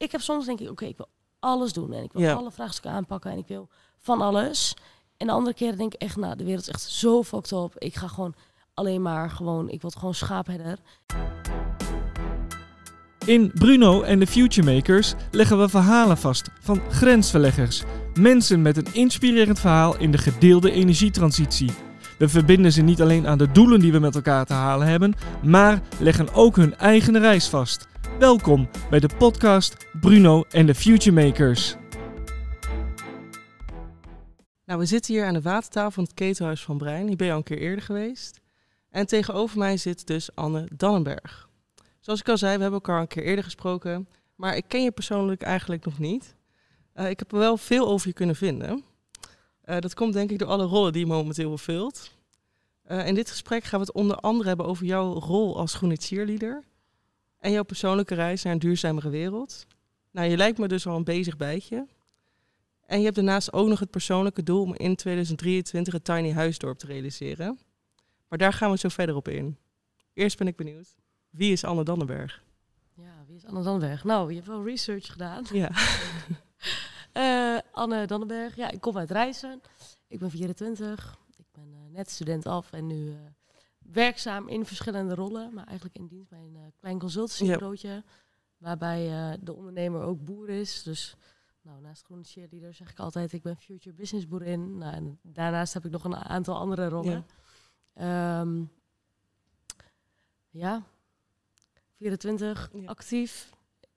[0.00, 1.08] ik heb soms denk ik, oké, ik wil
[1.40, 2.32] alles doen en ik wil Ja.
[2.32, 4.74] alle vraagstukken aanpakken en ik wil van alles.
[5.16, 7.74] En de andere keren denk ik echt, nou, de wereld is echt zo fucked up.
[7.78, 8.34] Ik ga gewoon
[8.74, 10.78] alleen maar gewoon, ik word gewoon schaapherder.
[13.26, 17.82] In Bruno en de Futuremakers leggen we verhalen vast van grensverleggers.
[18.14, 21.70] Mensen met een inspirerend verhaal in de gedeelde energietransitie.
[22.18, 25.14] We verbinden ze niet alleen aan de doelen die we met elkaar te halen hebben,
[25.42, 27.88] maar leggen ook hun eigen reis vast.
[28.20, 31.76] Welkom bij de podcast Bruno en de Futuremakers.
[34.64, 37.06] Nou, we zitten hier aan de watertafel van het ketelhuis van Brein.
[37.06, 38.40] Hier ben je al een keer eerder geweest.
[38.90, 41.48] En tegenover mij zit dus Anne Dannenberg.
[42.00, 44.08] Zoals ik al zei, we hebben elkaar een keer eerder gesproken.
[44.34, 46.34] Maar ik ken je persoonlijk eigenlijk nog niet.
[46.92, 48.84] Eh, ik heb er wel veel over je kunnen vinden.
[49.62, 52.10] Eh, dat komt denk ik door alle rollen die je momenteel vervult.
[52.82, 55.96] Eh, in dit gesprek gaan we het onder andere hebben over jouw rol als groene
[55.96, 56.68] cheerleader.
[57.40, 59.66] En jouw persoonlijke reis naar een duurzamere wereld.
[60.10, 61.86] Nou, je lijkt me dus al een bezig bijtje.
[62.86, 66.78] En je hebt daarnaast ook nog het persoonlijke doel om in 2023 het Tiny Huisdorp
[66.78, 67.58] te realiseren.
[68.28, 69.58] Maar daar gaan we zo verder op in.
[70.12, 70.96] Eerst ben ik benieuwd.
[71.30, 72.42] Wie is Anne Dannenberg?
[72.94, 74.04] Ja, wie is Anne Dannenberg?
[74.04, 75.44] Nou, je hebt wel research gedaan.
[75.52, 75.70] Ja.
[77.12, 79.60] Eh, Anne Dannenberg, ja, ik kom uit Rijssen.
[80.08, 81.18] Ik ben 24.
[81.36, 83.16] Ik ben eh, net student af en nu eh,
[83.92, 85.54] werkzaam in verschillende rollen.
[85.54, 88.04] Maar eigenlijk in dienst bij een eh, klein consultancybureautje.
[88.56, 90.82] Waarbij eh, de ondernemer ook boer is.
[90.82, 91.16] Dus
[91.62, 94.78] nou, naast groene cheerleader zeg ik altijd, ik ben future business boerin.
[94.78, 97.26] Nou, en daarnaast heb ik nog een aantal andere rollen.
[97.94, 98.44] Ja,
[100.50, 100.82] ja.
[101.96, 102.86] 24, Ja.
[102.86, 103.50] actief.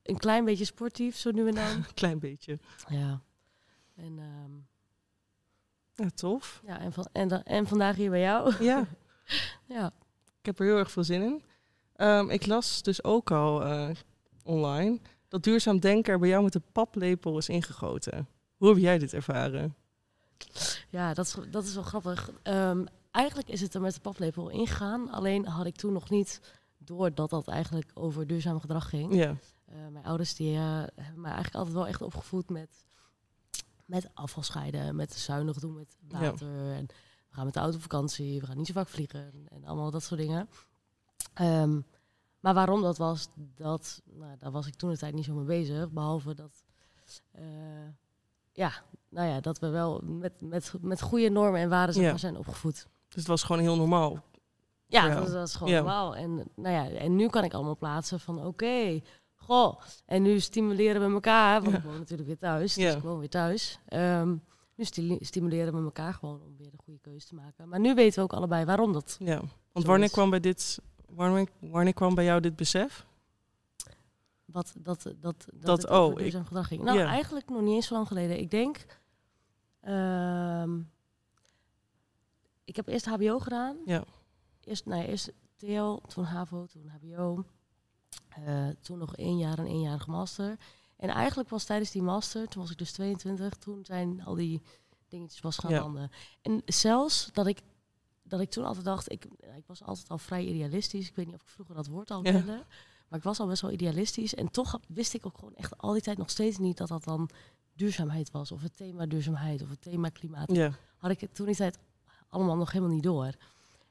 [0.04, 1.66] Een klein beetje sportief, zo nu en dan.
[1.68, 2.60] Een klein beetje.
[2.88, 3.22] ja.
[3.96, 4.52] En, ehm,
[6.04, 6.62] Ja, tof.
[6.66, 8.64] ja, en, van, en, en vandaag hier bij jou.
[8.64, 8.86] Ja,
[9.66, 9.92] ja.
[10.40, 11.44] ik heb er heel erg veel zin in.
[11.96, 13.90] Ehm, ik las dus ook al eh,
[14.44, 18.28] online dat duurzaam denken er bij jou met de paplepel is ingegoten.
[18.58, 19.76] Hoe heb jij dit ervaren?
[20.90, 22.32] Ja, dat is, dat is wel grappig.
[22.44, 25.10] Ehm, eigenlijk is het er met de paplepel ingegaan.
[25.12, 26.42] Alleen had ik toen nog niet
[26.78, 29.16] door dat dat eigenlijk over duurzaam gedrag ging.
[29.16, 30.62] Ja, Eh, mijn ouders die, eh,
[30.96, 32.86] hebben mij eigenlijk altijd wel echt opgevoed met,
[33.86, 36.72] met afval scheiden, met zuinig doen met water.
[36.74, 36.88] En
[37.34, 39.92] we gaan met de auto op vakantie, we gaan niet zo vaak vliegen en allemaal
[39.92, 40.50] dat soort dingen.
[41.34, 41.80] Ehm,
[42.40, 45.46] maar waarom dat was, dat, nou, daar was ik toen de tijd niet zo mee
[45.46, 45.92] bezig.
[45.92, 46.64] Behalve dat,
[47.32, 47.44] eh,
[48.52, 48.72] ja,
[49.10, 52.18] nou ja, dat we wel met, met, met goede normen en waarden Ja.
[52.18, 52.88] zijn opgevoed.
[53.08, 54.24] dus het was gewoon heel normaal.
[54.88, 55.78] Ja, dat, dat is gewoon Ja.
[55.80, 56.16] normaal.
[56.16, 59.02] En, nou ja, en nu kan ik allemaal plaatsen van oké,
[59.36, 59.82] goh.
[60.06, 61.78] En nu stimuleren we elkaar, want Ja.
[61.78, 62.76] ik woon natuurlijk weer thuis.
[62.76, 62.86] Ja.
[62.86, 63.80] Dus ik woon weer thuis.
[63.86, 64.36] Ehm,
[64.76, 67.70] nu sti- stimuleren we elkaar gewoon om weer de goede keuze te maken.
[67.70, 69.16] Maar nu weten we ook allebei waarom dat.
[69.20, 69.42] Ja,
[69.72, 70.80] want wanneer kwam, bij dit,
[71.10, 73.06] wanneer, wanneer kwam bij jou dit besef?
[74.46, 76.84] Wat, dat, dat, dat, Dat, oh, ik- gedrag ging.
[76.84, 78.40] Nou, eigenlijk nog niet eens zo lang geleden.
[78.40, 78.86] Ik denk...
[79.82, 80.80] ehm,
[82.64, 83.78] ik heb eerst HBO gedaan.
[83.86, 84.04] Ja.
[84.64, 87.44] Eerst, nou ja, eerst TL, toen HAVO, toen HBO.
[88.30, 90.58] Eh, toen nog één jaar een eenjarige master.
[90.98, 94.62] En eigenlijk was tijdens die master, toen was ik dus 22, toen zijn al die
[95.08, 95.80] dingetjes was gaan Ja.
[95.82, 96.12] landen.
[96.42, 97.60] En zelfs dat ik,
[98.24, 99.26] dat ik toen altijd dacht, ik,
[99.58, 101.08] ik was altijd al vrij idealistisch.
[101.10, 102.32] Ik weet niet of ik vroeger dat woord al Ja.
[102.32, 102.64] kende.
[103.08, 104.36] Maar ik was al best wel idealistisch.
[104.36, 107.04] En toch wist ik ook gewoon echt al die tijd nog steeds niet dat dat
[107.04, 107.30] dan
[107.76, 108.52] duurzaamheid was.
[108.52, 110.52] Of het thema duurzaamheid of het thema klimaat.
[110.56, 111.78] Ja, Had ik het toen die tijd
[112.30, 113.32] allemaal nog helemaal niet door.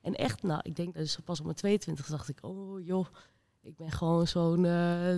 [0.00, 3.06] En echt, nou, ik denk dus pas op mijn 22 dacht ik, oh joh,
[3.62, 4.72] ik ben gewoon zo'n eh,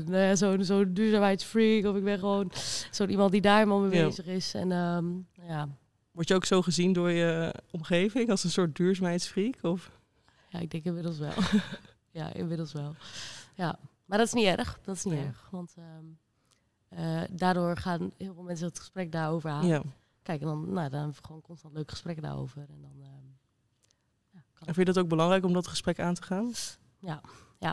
[0.07, 0.35] nou ja,
[0.65, 1.85] zo'n duurzaamheidsfreak.
[1.85, 2.51] Of ik ben gewoon
[2.91, 4.55] zo'n iemand die daar helemaal mee bezig is.
[4.55, 5.69] En ehm, nou ja,
[6.11, 9.55] Word je ook zo gezien door je omgeving als een soort duurzaamheidsfreak?
[9.63, 9.91] Of?
[10.49, 11.33] ja, ik denk inmiddels wel.
[12.21, 12.95] ja, inmiddels wel.
[13.55, 14.79] Ja, maar dat is niet erg.
[14.83, 15.25] Dat is niet Nee.
[15.25, 15.49] erg.
[15.51, 16.05] Want ehm,
[16.89, 19.67] eh, daardoor gaan heel veel mensen het gesprek daarover aan.
[19.67, 19.83] Ja.
[20.23, 22.59] Kijk, en dan, nou, dan hebben we gewoon constant leuke gesprekken daarover.
[22.69, 23.27] En dan, ehm,
[24.31, 26.53] ja, kan En vind je dat ook belangrijk om dat gesprek aan te gaan?
[26.99, 27.21] Ja,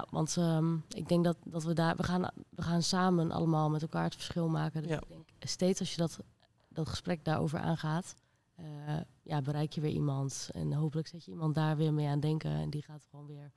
[0.10, 3.82] want ehm, ik denk dat, dat we daar, we gaan, we gaan samen allemaal met
[3.82, 4.82] elkaar het verschil maken.
[4.82, 4.98] Dus Ja.
[5.02, 6.20] ik denk, steeds als je dat,
[6.70, 8.14] dat gesprek daarover aangaat,
[8.56, 8.66] eh,
[9.22, 10.50] ja, bereik je weer iemand.
[10.52, 12.52] En hopelijk zet je iemand daar weer mee aan denken.
[12.52, 13.52] En die gaat gewoon weer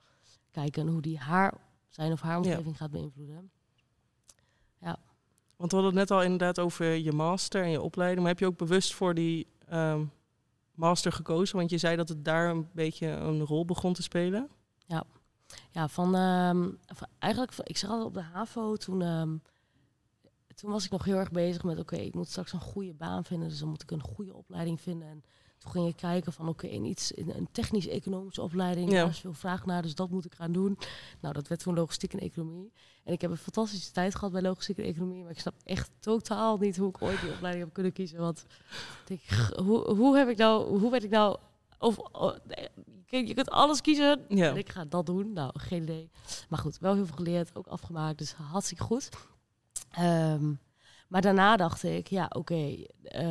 [0.51, 1.55] kijken hoe die haar,
[1.91, 3.51] zijn of haar omgeving gaat beïnvloeden.
[5.57, 8.21] Want we hadden het net al inderdaad over je master en je opleiding.
[8.21, 10.05] Maar heb je ook bewust voor die ehm,
[10.75, 11.57] master gekozen?
[11.57, 14.49] Want je zei dat het daar een beetje een rol begon te spelen.
[14.87, 15.05] Ja,
[15.89, 19.37] van, ehm, van- eigenlijk, van- ik zag altijd op de HAVO, toen, ehm,
[20.55, 23.25] toen was ik nog heel erg bezig met, oké, ik moet straks een goede baan
[23.25, 25.09] vinden, dus dan moet ik een goede opleiding vinden.
[25.09, 25.25] En
[25.59, 29.01] toen ging ik kijken van oké, in iets in een technisch-economische opleiding, Ja.
[29.01, 30.79] daar is veel vraag naar, dus dat moet ik gaan doen.
[31.21, 32.73] Nou, dat werd toen logistiek en economie.
[33.05, 35.91] En ik heb een fantastische tijd gehad bij logistiek en economie, maar ik snap echt
[36.01, 38.19] totaal niet hoe ik ooit die opleiding heb kunnen kiezen.
[38.19, 38.47] Want
[39.05, 39.21] denk,
[39.57, 41.39] hoe, hoe heb ik nou, hoe werd ik nou,
[41.79, 42.37] of, oh,
[43.19, 44.25] je kunt alles kiezen.
[44.29, 44.49] Ja.
[44.51, 45.33] En ik ga dat doen.
[45.33, 46.11] Nou, geen idee.
[46.49, 49.09] Maar goed, wel heel veel geleerd, ook afgemaakt, dus hartstikke goed.
[49.91, 50.53] Ehm,
[51.09, 53.23] maar daarna dacht ik, ja, oké, eh,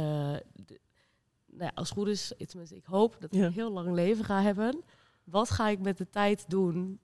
[1.55, 3.45] nou ja, als het goed is, tenminste, ik hoop dat ik Ja.
[3.45, 4.83] een heel lang leven ga hebben.
[5.23, 6.99] Wat ga ik met de tijd doen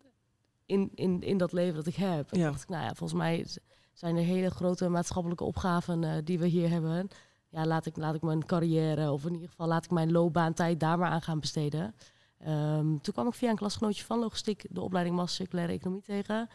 [0.65, 2.35] in, in, in dat leven dat ik heb?
[2.35, 2.49] Ja.
[2.49, 3.45] dacht ik, nou ja, volgens mij
[3.93, 7.07] zijn er hele grote maatschappelijke opgaven eh, die we hier hebben.
[7.49, 10.79] Ja, laat ik, laat ik mijn carrière, of in ieder geval laat ik mijn loopbaantijd
[10.79, 11.95] daar maar aan gaan besteden.
[12.39, 16.49] Ehm, toen kwam ik via een klasgenootje van logistiek de opleiding Master Circulaire Economie tegen.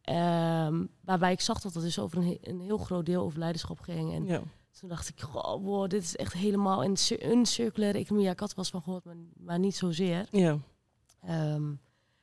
[0.00, 3.80] Ehm, waarbij ik zag dat het dus over een, een heel groot deel over leiderschap
[3.80, 4.12] ging.
[4.14, 4.42] En Ja.
[4.80, 8.26] toen dacht ik, goh, wow, dit is echt helemaal een, een circulaire economie.
[8.26, 10.26] Ja, ik had er wel eens van gehoord, maar, maar niet zozeer.
[10.30, 10.58] Ja.
[11.20, 11.64] Ehm,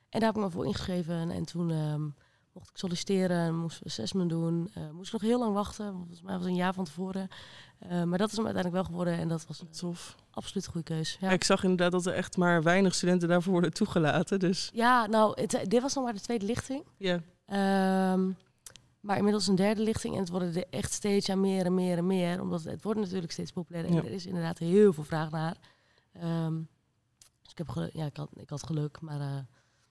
[0.08, 1.30] en daar heb ik me voor ingeschreven.
[1.30, 2.08] En toen ehm,
[2.52, 4.70] mocht ik solliciteren, moest ik assessment doen.
[4.74, 5.92] Eh, moest ik nog heel lang wachten.
[5.92, 7.28] Volgens mij was het een jaar van tevoren.
[7.78, 9.18] Eh, maar dat is hem uiteindelijk wel geworden.
[9.18, 10.16] En dat was een Tof.
[10.30, 11.16] absoluut goede keus.
[11.20, 11.30] Ja.
[11.30, 14.38] Ik zag inderdaad dat er echt maar weinig studenten daarvoor worden toegelaten.
[14.38, 16.84] Dus Ja, nou, het, dit was nog maar de tweede lichting.
[16.96, 17.20] ja.
[17.46, 18.30] Ehm,
[19.00, 20.14] maar inmiddels een derde lichting.
[20.14, 22.40] En het worden er echt steeds ja, meer en meer en meer.
[22.40, 23.90] Omdat het wordt natuurlijk steeds populairder.
[23.96, 24.04] En Ja.
[24.08, 25.56] er is inderdaad heel veel vraag naar.
[26.12, 26.54] Ehm,
[27.42, 27.92] dus ik heb geluk.
[27.92, 29.00] Ja, ik had, ik had geluk.
[29.00, 29.26] Maar eh,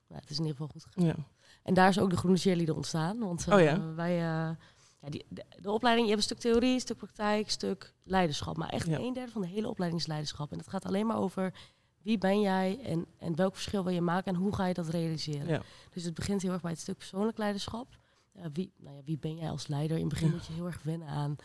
[0.07, 1.05] nou, het is in ieder geval goed gegaan.
[1.05, 1.15] ja.
[1.63, 3.19] En daar is ook de groene cheerleader ontstaan.
[3.19, 3.93] Want eh, Oh ja?
[3.93, 4.11] wij...
[4.11, 4.55] eh,
[5.01, 7.93] ja, die, de, de opleiding, je hebt een stuk theorie, een stuk praktijk, een stuk
[8.03, 8.57] leiderschap.
[8.57, 10.51] Maar echt een derde van de hele opleiding is leiderschap.
[10.51, 11.53] En het gaat alleen maar over
[12.01, 14.87] wie ben jij en, en welk verschil wil je maken en hoe ga je dat
[14.87, 15.47] realiseren.
[15.93, 17.87] Dus het begint heel erg bij het stuk persoonlijk leiderschap.
[18.33, 19.97] Eh, wie, nou ja, wie ben jij als leider?
[19.97, 21.35] In het begin moet je heel erg wennen aan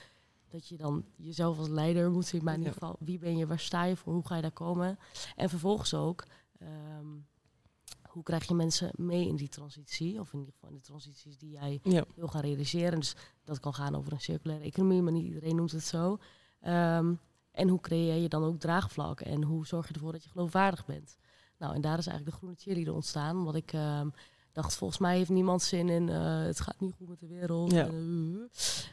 [0.49, 2.45] dat je dan jezelf als leider moet zien.
[2.45, 4.51] Maar in ieder geval, wie ben je, waar sta je voor, hoe ga je daar
[4.51, 4.99] komen?
[5.37, 6.25] En vervolgens ook,
[6.59, 7.07] ehm,
[8.17, 10.21] hoe krijg je mensen mee in die transitie?
[10.21, 12.05] Of in ieder geval in de transities die jij Ja.
[12.15, 12.99] wil gaan realiseren.
[12.99, 13.15] Dus
[13.45, 16.19] dat kan gaan over een circulaire economie, maar niet iedereen noemt het zo.
[16.61, 17.15] Ehm,
[17.51, 19.21] en hoe creëer je dan ook draagvlak?
[19.21, 21.17] En hoe zorg je ervoor dat je geloofwaardig bent?
[21.59, 23.37] Nou, en daar is eigenlijk de groene cheerleader ontstaan.
[23.37, 24.09] Omdat ik ehm,
[24.53, 26.09] dacht, volgens mij heeft niemand zin in...
[26.09, 27.73] eh, het gaat niet goed met de wereld.
[27.73, 27.87] Ja.
[27.87, 27.95] Eh,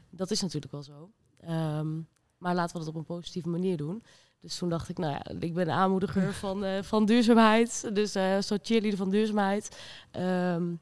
[0.09, 1.11] dat is natuurlijk wel zo.
[1.39, 2.01] Ehm,
[2.37, 4.03] maar laten we dat op een positieve manier doen.
[4.43, 7.89] Dus toen dacht ik, nou ja, ik ben aanmoediger van, eh, van duurzaamheid.
[7.93, 9.77] Dus eh een soort cheerleader van duurzaamheid.
[10.11, 10.73] Ehm,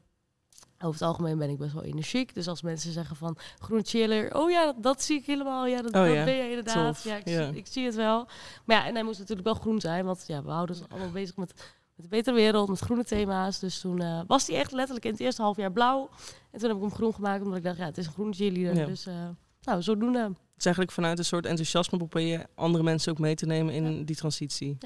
[0.76, 2.34] over het algemeen ben ik best wel energiek.
[2.34, 5.68] Dus als mensen zeggen van groen cheerleader, oh ja, dat, dat zie ik helemaal.
[5.68, 6.96] Ja, dat, Oh dat ja, ben je inderdaad.
[6.96, 7.48] tof, Ja, ik, ja.
[7.48, 8.28] Zie, ik zie het wel.
[8.66, 10.06] Maar ja, en hij moest natuurlijk wel groen zijn.
[10.06, 11.54] Want ja, we houden ons allemaal bezig met,
[11.96, 13.60] met een betere wereld, met groene thema's.
[13.60, 16.10] Dus toen eh, was hij echt letterlijk in het eerste half jaar blauw.
[16.52, 18.34] En toen heb ik hem groen gemaakt, omdat ik dacht, ja, het is een groene
[18.34, 18.76] cheerleader.
[18.76, 18.86] Ja.
[18.86, 19.14] Dus uh,
[19.62, 20.32] nou, zodoende.
[20.62, 24.06] Is eigenlijk vanuit een soort enthousiasme probeer je andere mensen ook mee te nemen in
[24.06, 24.78] die transitie.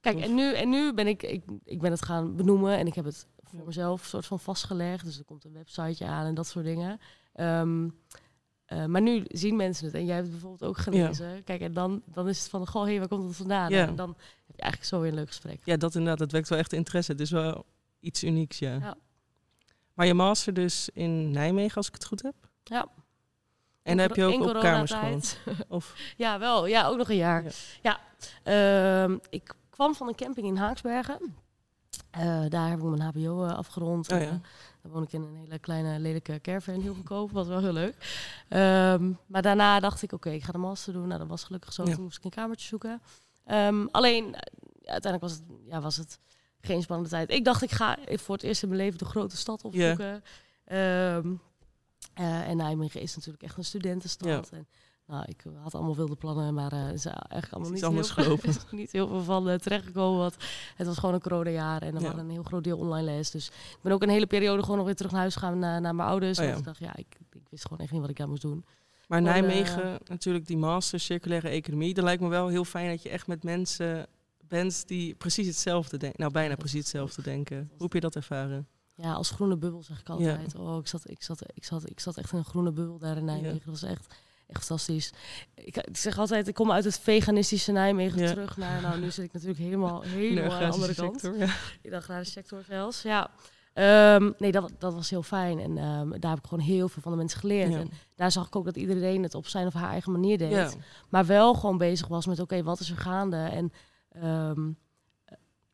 [0.00, 0.24] Kijk, Tof.
[0.24, 3.04] en nu, en nu ben ik, ik, ik ben het gaan benoemen en ik heb
[3.04, 3.64] het voor Ja.
[3.64, 5.04] mezelf soort van vastgelegd.
[5.04, 6.98] Dus er komt een websiteje aan en dat soort dingen.
[7.32, 7.88] Ehm,
[8.64, 11.44] eh, maar nu zien mensen het en jij hebt het bijvoorbeeld ook gelezen.
[11.44, 13.70] Kijk, en dan, dan is het van, goh, hé, waar komt het vandaan?
[13.70, 13.86] Ja.
[13.86, 14.08] En dan
[14.46, 15.60] heb je eigenlijk zo weer een leuk gesprek.
[15.64, 17.12] Ja, dat inderdaad, dat wekt wel echt interesse.
[17.12, 17.64] Het is wel
[18.00, 18.74] iets unieks, ja.
[18.74, 18.96] Ja.
[19.94, 22.34] Maar je master dus in Nijmegen, als ik het goed heb?
[22.64, 22.88] Ja.
[23.88, 25.38] En heb je ook op kamers gewoond?
[25.68, 26.66] Of, Ja, wel.
[26.66, 27.44] Ja, ook nog een jaar.
[27.44, 27.50] Ja.
[27.82, 28.00] Ja.
[29.04, 31.34] Ehm, ik kwam van een camping in Haaksbergen.
[32.10, 34.12] Eh, daar heb ik mijn hbo eh, afgerond.
[34.12, 34.24] Oh ja.
[34.24, 34.30] eh,
[34.82, 37.30] dan woon ik in een hele kleine, lelijke caravan, heel goedkoop.
[37.30, 37.94] Was wel heel leuk.
[38.48, 41.06] Ehm, maar daarna dacht ik, oké, ik ga de master doen.
[41.06, 41.84] Nou, dat was gelukkig zo.
[41.84, 41.94] Ja.
[41.94, 43.02] Toen moest ik een kamertje zoeken.
[43.44, 44.34] Ehm, alleen,
[44.84, 46.18] uiteindelijk was het, ja, was het
[46.60, 47.30] geen spannende tijd.
[47.30, 50.22] Ik dacht, ik ga voor het eerst in mijn leven de grote stad opzoeken.
[50.64, 51.18] Eh,
[52.24, 54.48] en Nijmegen is natuurlijk echt een studentenstad.
[54.50, 54.66] En,
[55.06, 58.24] nou, ik had allemaal wilde plannen, maar eh, het is eigenlijk allemaal niet anders heel,
[58.24, 58.48] gelopen.
[58.48, 60.18] is niet heel veel van eh, terechtgekomen.
[60.18, 60.36] Want
[60.76, 62.10] het was gewoon een coronajaar en er Ja.
[62.12, 63.30] was een heel groot deel online les.
[63.30, 65.80] Dus ik ben ook een hele periode gewoon nog weer terug naar huis gegaan naar,
[65.80, 66.38] naar mijn ouders.
[66.38, 66.50] Oh ja.
[66.50, 68.64] Want ik dacht, ja, ik, ik wist gewoon echt niet wat ik aan moest doen.
[69.06, 71.94] maar Gewoon, eh, Nijmegen, natuurlijk die master circulaire economie.
[71.94, 74.06] Dat lijkt me wel heel fijn dat je echt met mensen
[74.48, 76.20] bent die precies hetzelfde denken.
[76.20, 77.56] Nou, bijna precies hetzelfde denken.
[77.72, 78.66] Hoe heb je dat ervaren?
[79.02, 80.54] Ja, als groene bubbel zeg ik altijd.
[80.54, 83.16] Oh, ik zat, ik, zat, ik, zat, ik zat echt in een groene bubbel daar
[83.16, 83.54] in Nijmegen.
[83.54, 83.64] Ja.
[83.64, 84.14] Dat was echt,
[84.46, 85.12] echt fantastisch.
[85.54, 88.28] Ik, ik zeg altijd, ik kom uit het veganistische Nijmegen Ja.
[88.28, 88.82] terug naar...
[88.82, 91.20] Nou, nu zit ik natuurlijk helemaal, helemaal aan de andere kant.
[91.20, 91.54] sector, ja.
[91.82, 93.30] In de agrarische sector zelfs, ja.
[93.72, 95.58] Ehm, nee, dat, dat was heel fijn.
[95.58, 97.72] En ehm, daar heb ik gewoon heel veel van de mensen geleerd.
[97.72, 97.78] Ja.
[97.78, 100.50] En daar zag ik ook dat iedereen het op zijn of haar eigen manier deed.
[100.50, 100.70] Ja.
[101.08, 103.36] Maar wel gewoon bezig was met, oké, wat is er gaande?
[103.36, 103.72] En
[104.08, 104.70] ehm,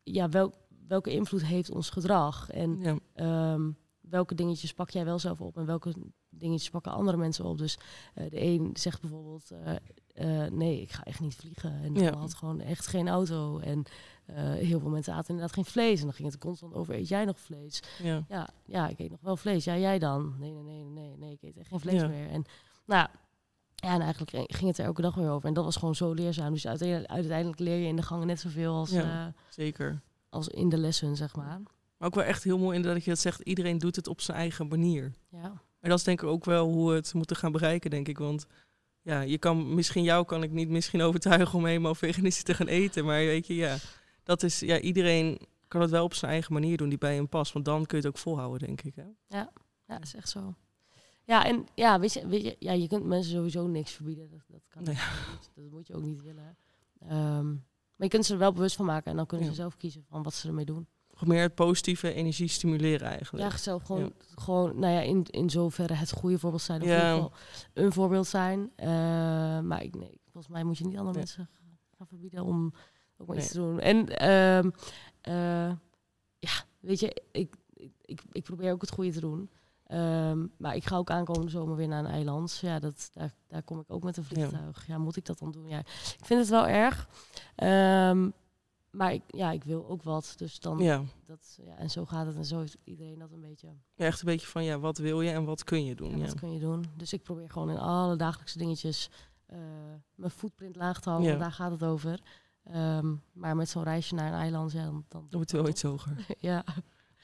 [0.03, 0.53] ja, wel,
[0.87, 2.49] welke invloed heeft ons gedrag?
[2.49, 2.97] En Ja.
[3.13, 5.93] Ehm, welke dingetjes pak jij wel zelf op en welke
[6.29, 7.57] dingetjes pakken andere mensen op.
[7.57, 7.77] Dus
[8.13, 9.75] eh, de een zegt bijvoorbeeld, eh,
[10.45, 11.81] eh, nee, ik ga echt niet vliegen.
[11.83, 12.11] En Ja.
[12.11, 13.59] dan had gewoon echt geen auto.
[13.59, 13.83] En
[14.57, 15.99] heel veel mensen aten inderdaad geen vlees.
[15.99, 17.79] En dan ging het constant over, eet jij nog vlees?
[18.03, 18.25] Ja.
[18.29, 19.63] Ja, ja, ik eet nog wel vlees.
[19.63, 20.35] Ja, jij dan?
[20.39, 22.07] Nee, nee, nee, nee, nee, ik eet echt geen vlees Ja.
[22.07, 22.29] meer.
[22.29, 22.43] En
[22.85, 23.07] nou,
[23.75, 25.47] ja, en eigenlijk ging het er elke dag weer over.
[25.47, 26.53] En dat was gewoon zo leerzaam.
[26.53, 29.33] Dus uiteindelijk, uiteindelijk leer je in de gangen net zoveel als, Ja.
[29.49, 30.01] Zeker.
[30.35, 31.61] Als in de lessen, zeg maar.
[31.97, 33.41] Maar ook wel echt heel mooi inderdaad dat je dat zegt.
[33.41, 35.13] Iedereen doet het op zijn eigen manier.
[35.29, 38.07] Ja, En dat is denk ik ook wel hoe we het moeten gaan bereiken, denk
[38.07, 38.17] ik.
[38.17, 38.45] Want
[39.01, 42.67] ja, je kan, misschien jou kan ik niet misschien overtuigen om helemaal veganistisch te gaan
[42.67, 43.05] eten.
[43.05, 43.77] Maar weet je, ja,
[44.23, 47.29] dat is, ja, iedereen kan het wel op zijn eigen manier doen die bij hem
[47.29, 47.53] past.
[47.53, 48.95] Want dan kun je het ook volhouden, denk ik.
[48.95, 49.03] Hè?
[49.37, 49.51] ja,
[49.85, 50.55] dat is echt zo.
[51.23, 54.29] Ja, en ja, weet je, weet je, ja, je kunt mensen sowieso niks verbieden.
[54.29, 54.95] Dat, dat kan Nee.
[54.95, 55.49] niet.
[55.55, 56.57] Dat moet je ook niet willen.
[56.99, 57.55] Ehm,
[57.95, 59.11] maar je kunt ze er wel bewust van maken.
[59.11, 59.51] En dan kunnen Ja.
[59.53, 60.87] ze zelf kiezen van wat ze ermee doen.
[61.23, 63.51] Meer het positieve energie stimuleren eigenlijk.
[63.51, 66.81] Ja, zelf gewoon, gewoon nou ja, in, in zoverre het goede voorbeeld zijn.
[66.81, 66.93] Of Ja.
[66.93, 67.31] in ieder geval
[67.73, 68.71] een voorbeeld zijn.
[68.75, 68.87] Eh,
[69.59, 71.49] maar ik, nee, volgens mij moet je niet andere mensen
[71.97, 72.73] gaan verbieden om
[73.17, 73.79] ook maar iets te doen.
[73.79, 74.69] En ehm,
[75.21, 75.75] eh,
[76.39, 77.55] ja, weet je, ik,
[78.01, 79.49] ik, ik probeer ook het goede te doen.
[79.87, 82.57] Ehm, maar ik ga ook aankomende zomer weer naar een eiland.
[82.61, 84.87] Ja, dat, daar, daar kom ik ook met een vliegtuig.
[84.87, 84.97] Ja.
[84.97, 85.67] moet ik dat dan doen?
[85.67, 87.09] Ja, ik vind het wel erg.
[87.55, 88.29] Ehm,
[88.91, 90.33] maar ik, ja, ik wil ook wat.
[90.37, 91.03] Dus dan, Ja.
[91.25, 92.35] dat, ja, en zo gaat het.
[92.35, 93.67] En zo heeft iedereen dat een beetje.
[93.95, 96.17] ja, echt een beetje van ja, wat wil je en wat kun je doen.
[96.17, 96.85] Ja, wat kun je doen?
[96.97, 99.09] Dus ik probeer gewoon in alle dagelijkse dingetjes
[99.45, 99.57] eh,
[100.15, 101.39] mijn footprint laag te houden.
[101.39, 102.19] Daar gaat het over.
[102.63, 105.69] Ehm, maar met zo'n reisje naar een eiland, ja, dan, dan Dan wordt het wel
[105.69, 106.25] iets hoger.
[106.39, 106.63] ja.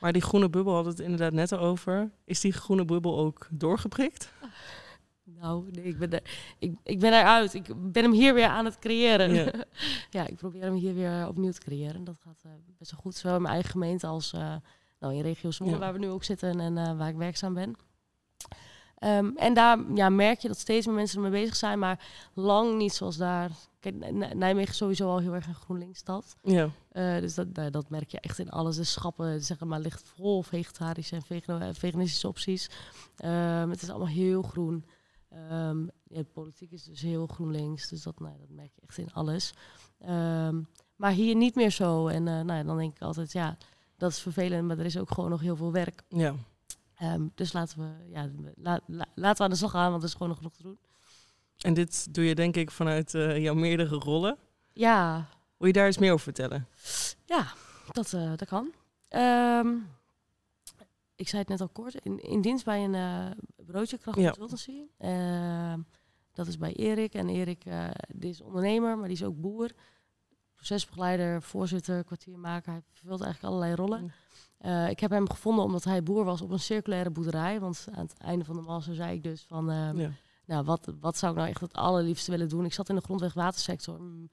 [0.01, 2.11] Maar die groene bubbel we het inderdaad net over.
[2.25, 4.31] Is die groene bubbel ook doorgeprikt?
[5.23, 6.21] Nou, nee, ik ben, er,
[6.59, 7.53] ik, ik ben eruit.
[7.53, 9.33] Ik ben hem hier weer aan het creëren.
[9.33, 9.51] Ja.
[10.09, 12.03] Ja, ik probeer hem hier weer wel te creëren.
[12.03, 13.15] Dat gaat eh, best wel goed.
[13.15, 14.55] Zowel in mijn eigen gemeente als eh,
[14.99, 15.77] nou, in regio Zwolle, Ja.
[15.77, 17.75] waar we nu ook zitten en eh, waar ik werkzaam ben.
[19.01, 22.77] Ehm, en daar ja, merk je dat steeds meer mensen ermee bezig zijn, maar lang
[22.77, 23.51] niet zoals daar.
[23.79, 26.35] Kijk, Nij- Nijmegen is sowieso al heel erg een GroenLinks-stad.
[26.43, 26.69] Ja.
[26.91, 28.75] Eh, dus dat, nou, dat merk je echt in alles.
[28.75, 32.69] De schappen zeg maar, ligt vol vegetarische en eh, veganistische opties.
[33.17, 34.85] Ehm, het is allemaal heel groen.
[35.29, 37.89] Ehm, ja, de politiek is dus heel GroenLinks.
[37.89, 39.53] Dus dat, nou, dat merk je echt in alles.
[40.95, 42.07] Maar hier niet meer zo.
[42.07, 43.57] En eh, nou, dan denk ik altijd, ja,
[43.97, 44.67] dat is vervelend.
[44.67, 46.03] Maar er is ook gewoon nog heel veel werk.
[46.09, 46.35] ja.
[47.01, 50.07] Ehm, dus laten we, ja, la- la- laten we aan de slag gaan, want er
[50.07, 50.79] is gewoon nog genoeg te doen.
[51.57, 54.37] En dit doe je denk ik vanuit eh, jouw meerdere rollen.
[54.73, 55.27] Ja,
[55.57, 56.67] Wil je daar eens meer over vertellen?
[57.25, 57.53] Ja,
[57.91, 58.71] dat, eh, dat kan.
[59.07, 59.67] Ehm,
[61.15, 63.33] ik zei het net al kort, in, in dienst bij een
[63.65, 64.25] broodjekracht Ja.
[64.29, 64.81] consultancy.
[64.97, 65.79] Ehm,
[66.33, 67.13] dat is bij Erik.
[67.13, 67.63] En Erik
[68.07, 69.69] die is ondernemer, maar die is ook boer.
[70.65, 72.71] Procesbegeleider, voorzitter, kwartiermaker.
[72.71, 74.11] Hij vervult eigenlijk allerlei rollen.
[74.57, 77.59] Eh, ik heb hem gevonden omdat hij boer was op een circulaire boerderij.
[77.59, 79.69] Want aan het einde van de master zei ik dus van...
[79.71, 80.11] ehm, Ja.
[80.45, 82.65] nou, wat, wat zou ik nou echt het allerliefste willen doen?
[82.65, 84.01] Ik zat in de grondweg-watersector.
[84.01, 84.29] Mm,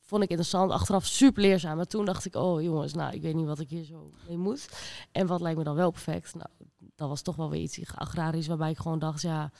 [0.00, 0.70] Vond ik interessant.
[0.70, 1.76] Achteraf super leerzaam.
[1.76, 4.38] Maar toen dacht ik, oh jongens, nou, ik weet niet wat ik hier zo mee
[4.38, 4.68] moet.
[5.12, 6.34] En wat lijkt me dan wel perfect?
[6.34, 6.48] Nou,
[6.94, 9.50] dat was toch wel weer iets agrarisch waarbij ik gewoon dacht, ja,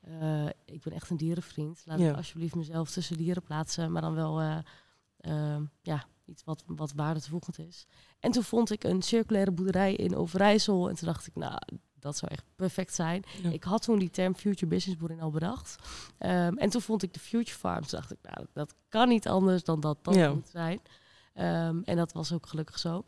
[0.00, 1.82] eh, ik ben echt een dierenvriend.
[1.84, 2.10] Laat Ja.
[2.10, 3.92] ik alsjeblieft mezelf tussen dieren plaatsen.
[3.92, 4.40] Maar dan wel,
[5.20, 7.86] eh, eh, ja, iets wat, wat waarde toevoegend is.
[8.20, 10.88] En toen vond ik een circulaire boerderij in Overijssel.
[10.88, 11.58] En toen dacht ik, nou,
[11.98, 13.22] dat zou echt perfect zijn.
[13.42, 13.50] Ja.
[13.50, 15.76] Ik had toen die term Future Business Boerin al bedacht.
[16.18, 17.80] Ehm, en toen vond ik de Future Farm.
[17.80, 20.32] Toen dacht ik, nou, dat kan niet anders dan dat dat Ja.
[20.32, 20.80] moet zijn.
[21.34, 23.04] Ehm, en dat was ook gelukkig zo.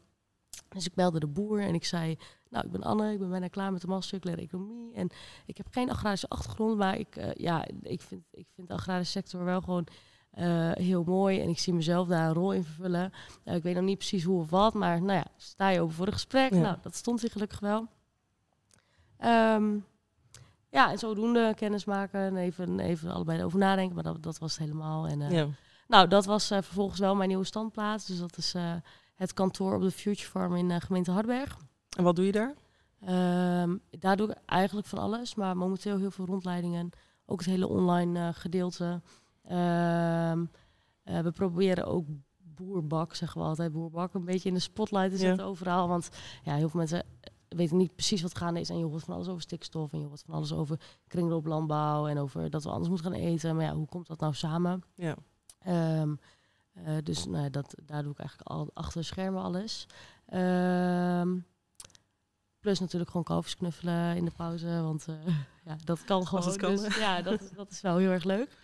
[0.69, 2.17] Dus ik belde de boer en ik zei,
[2.51, 4.95] nou, ik ben Anne, ik ben bijna klaar met de master circulaire economie.
[4.95, 5.11] En
[5.47, 9.13] ik heb geen agrarische achtergrond, maar ik, eh, ja, ik, vind, ik vind de agrarische
[9.13, 9.87] sector wel gewoon
[10.75, 11.41] heel mooi.
[11.41, 13.13] En ik zie mezelf daar een rol in vervullen.
[13.45, 15.95] Eh, ik weet nog niet precies hoe of wat, maar nou ja, sta je open
[15.95, 16.53] voor een gesprek?
[16.55, 16.61] Ja.
[16.61, 17.87] Nou, dat stond hij gelukkig wel.
[19.19, 19.77] Ehm,
[20.71, 23.95] ja, en zodoende kennis maken en even, even allebei erover nadenken.
[23.95, 25.07] Maar dat, dat was het helemaal.
[25.07, 25.47] En, eh, Ja.
[25.89, 28.07] Nou, dat was eh, vervolgens wel mijn nieuwe standplaats.
[28.07, 28.73] Dus dat is eh,
[29.15, 31.57] het kantoor op de Future Farm in eh, gemeente Hardenberg.
[31.97, 32.55] En wat doe je daar?
[33.01, 36.91] Ehm, daar doe ik eigenlijk van alles, maar momenteel heel veel rondleidingen.
[37.27, 39.01] Ook het hele online eh, gedeelte.
[39.53, 40.45] Ehm,
[41.03, 42.07] eh, we proberen ook
[42.39, 45.23] boerbak, zeggen we altijd, boerbak een beetje in de spotlight te Ja.
[45.29, 45.89] zetten overal.
[45.89, 46.09] Want
[46.45, 47.05] ja, heel veel mensen
[47.49, 48.71] weten niet precies wat gaande is.
[48.71, 52.19] En je hoort van alles over stikstof en je hoort van alles over kringlooplandbouw en
[52.19, 53.57] over dat we anders moeten gaan eten.
[53.57, 54.83] Maar ja, hoe komt dat nou samen?
[54.95, 55.15] Ja.
[55.59, 56.15] Ehm,
[56.73, 59.87] eh, dus nou, ja, dat, daar doe ik eigenlijk al achter de schermen alles.
[60.27, 61.37] Ehm,
[62.61, 65.15] plus natuurlijk gewoon kalfjes knuffelen in de pauze, want eh,
[65.67, 66.45] ja, dat kan gewoon.
[66.45, 68.57] het kan, Dus, ja, dat, dat is wel heel erg leuk.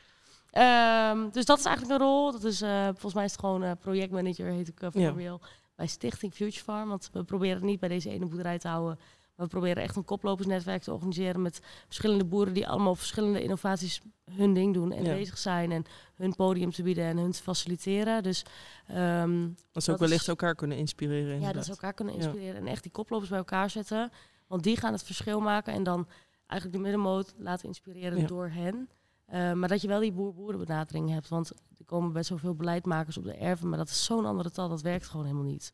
[0.58, 2.32] Ehm, dus dat is eigenlijk een rol.
[2.32, 5.08] Dat is, eh, volgens mij is het gewoon eh, projectmanager, heet ik uh, Ja.
[5.08, 5.40] formeel,
[5.76, 6.88] bij Stichting Future Farm.
[6.88, 8.98] Want we proberen het niet bij deze ene boerderij te houden,
[9.38, 14.00] We proberen echt een koplopersnetwerk te organiseren met verschillende boeren die allemaal verschillende innovaties
[14.30, 15.14] hun ding doen en Ja.
[15.14, 15.84] bezig zijn en
[16.14, 18.22] hun podium te bieden en hun te faciliteren.
[18.22, 18.44] Dus
[18.86, 21.40] ehm, Dat ze ook wellicht is- elkaar kunnen inspireren.
[21.40, 22.20] ja, dat ze elkaar kunnen Ja.
[22.20, 24.10] inspireren en echt die koplopers bij elkaar zetten.
[24.46, 26.06] Want die gaan het verschil maken en dan
[26.46, 28.26] eigenlijk de middenmoot laten inspireren Ja.
[28.26, 28.88] door hen.
[29.28, 31.28] Eh, maar dat je wel die boer-boerenbenadering hebt.
[31.28, 34.50] Want er komen best wel veel beleidmakers op de erven, maar dat is zo'n andere
[34.50, 35.72] taal, dat werkt gewoon helemaal niet.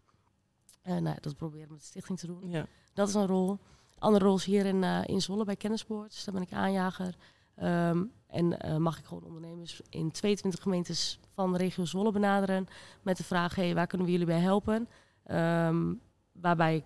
[0.83, 2.49] Eh nou, dat proberen we met de stichting te doen.
[2.51, 2.67] Ja.
[2.93, 3.59] Dat is een rol.
[3.99, 6.25] Andere rol is hier in, eh, in Zwolle bij Kennispoort.
[6.25, 7.17] Daar ben ik aanjager.
[7.55, 12.67] Ehm, en mag ik gewoon ondernemers in 22 gemeentes van de regio Zwolle benaderen
[13.03, 14.89] met de vraag: hey, waar kunnen we jullie bij helpen?
[15.25, 15.95] Ehm,
[16.33, 16.85] waarbij ik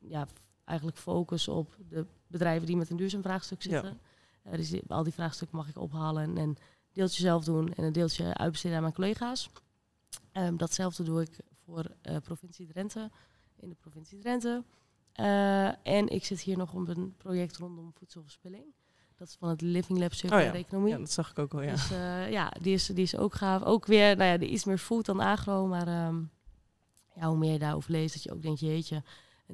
[0.00, 0.26] ja,
[0.64, 3.96] eigenlijk focus op de bedrijven die met een duurzaam vraagstuk Ja.
[4.42, 6.56] Eh, dus die- al die vraagstukken mag ik ophalen en een
[6.92, 9.50] deeltje zelf doen en een deeltje uitbesteden aan mijn collega's.
[10.32, 13.10] Ehm, datzelfde doe ik voor eh, provincie Drenthe,
[13.56, 14.64] in de provincie Drenthe.
[15.12, 18.64] Eh, en ik zit hier nog op een project rondom voedselverspilling.
[19.16, 20.64] Dat is van het Living Lab Circulaire Oh ja.
[20.64, 20.92] Economie.
[20.92, 21.70] ja, dat zag ik ook al, ja.
[21.72, 21.88] Dus
[22.30, 23.62] ja, die is, die is ook gaaf.
[23.62, 25.66] Ook weer, nou ja, iets meer food dan agro.
[25.66, 26.22] Maar ehm,
[27.14, 29.02] ja, hoe meer je daarover leest, dat je ook denkt, jeetje,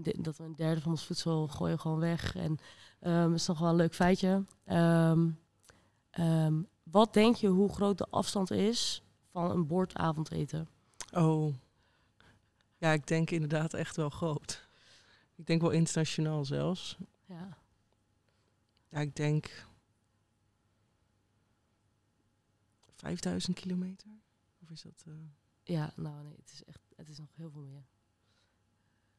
[0.03, 2.35] de- dat we een derde van ons voedsel gooien gewoon weg.
[2.37, 2.59] En
[3.01, 4.45] ehm is nog wel een leuk feitje.
[4.65, 5.31] Ehm,
[6.11, 9.03] ehm, wat denk je hoe groot de afstand is
[9.33, 10.69] van een bord avondeten?
[11.13, 11.55] Oh.
[12.77, 14.67] Ja, ik denk inderdaad echt wel groot.
[15.35, 16.97] Ik denk wel internationaal zelfs.
[17.27, 17.59] Ja.
[18.89, 19.67] Ja, ik denk
[22.97, 24.11] 5000 kilometer.
[24.63, 25.05] Of is dat...
[25.07, 25.13] eh,
[25.63, 27.85] Ja, nou nee, het is echt, het is nog heel veel meer.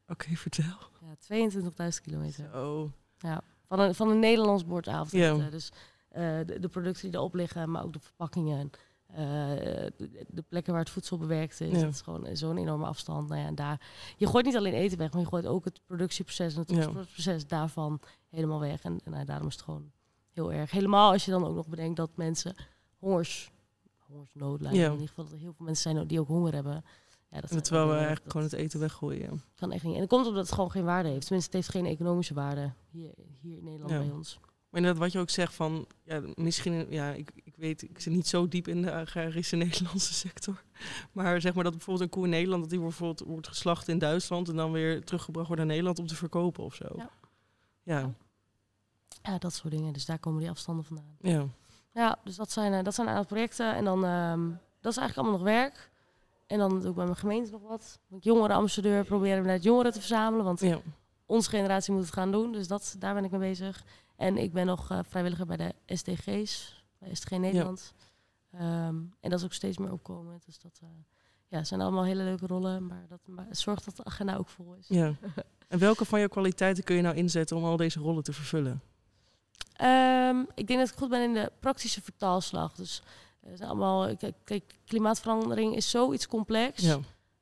[0.10, 0.78] Oké, vertel.
[1.28, 2.50] Ja, 22.000 kilometer.
[2.54, 2.92] Zo.
[3.68, 5.12] Van een, van een Nederlands bordavond.
[5.12, 5.50] Ja.
[5.50, 5.72] Dus
[6.10, 8.70] eh, de, de producten die erop liggen, maar ook de verpakkingen.
[9.08, 11.72] eh, de, de plekken waar het voedsel bewerkt is.
[11.72, 11.82] Ja.
[11.84, 13.28] Dat is gewoon zo'n enorme afstand.
[13.30, 13.82] Nou ja, en daar,
[14.18, 16.76] je gooit niet alleen eten weg, maar je gooit ook het productieproces en het Ja.
[16.76, 18.00] transportproces daarvan
[18.30, 18.82] helemaal weg.
[18.82, 19.92] En, en nou, daarom is het gewoon
[20.32, 20.72] heel erg.
[20.72, 22.56] Helemaal als je dan ook nog bedenkt dat mensen
[22.98, 23.52] hongers,
[24.00, 24.80] hongersnood lijden.
[24.80, 24.86] Ja.
[24.86, 26.84] In ieder geval dat er heel veel mensen zijn die ook honger hebben.
[27.32, 29.42] Ja, dat En terwijl we eigenlijk dat- gewoon het eten weggooien.
[29.56, 29.94] kan echt niet.
[29.94, 31.26] En dat komt omdat het gewoon geen waarde heeft.
[31.26, 34.00] Tenminste, het heeft geen economische waarde hier, hier in Nederland Ja.
[34.00, 34.40] bij ons.
[34.70, 38.14] Maar inderdaad, wat je ook zegt van, ja, misschien, ja, ik, ik weet, ik zit
[38.14, 40.64] niet zo diep in de agrarische Nederlandse sector.
[41.12, 43.98] Maar zeg maar dat bijvoorbeeld een koe in Nederland, dat die bijvoorbeeld wordt geslacht in
[43.98, 46.86] Duitsland en dan weer teruggebracht wordt naar Nederland om te verkopen of zo.
[46.96, 47.10] Ja.
[47.84, 48.14] Ja,
[49.22, 49.94] Ja, dat soort dingen.
[49.94, 51.16] Dus daar komen die afstanden vandaan.
[51.22, 51.46] ja.
[51.94, 53.76] Ja, dus dat zijn, eh, dat zijn een aantal projecten.
[53.76, 54.50] En dan, ehm,
[54.82, 55.89] dat is eigenlijk allemaal nog werk.
[56.50, 58.00] En dan doe ik bij mijn gemeente nog wat.
[58.10, 60.46] Ik jongerenambassadeur, proberen we net jongeren te verzamelen.
[60.46, 60.82] Want ja.
[61.26, 62.52] onze generatie moet het gaan doen.
[62.52, 63.84] Dus dat, daar ben ik mee bezig.
[64.16, 67.94] En ik ben nog eh, vrijwilliger bij de SDG's, bij SDG Nederland.
[68.52, 70.46] Ehm, en dat is ook steeds meer opkomend.
[70.46, 70.90] Dus dat eh,
[71.48, 72.88] ja, zijn allemaal hele leuke rollen.
[72.88, 74.88] Maar dat maar het zorgt dat de agenda ook vol is.
[74.88, 75.14] ja.
[75.68, 78.82] En welke van jouw kwaliteiten kun je nou inzetten om al deze rollen te vervullen?
[79.74, 82.74] Ehm, ik denk dat ik goed ben in de praktische vertaalslag.
[82.74, 83.02] Dus
[83.54, 86.82] zijn allemaal, kijk, klimaatverandering is zoiets complex.
[86.82, 87.00] Ja,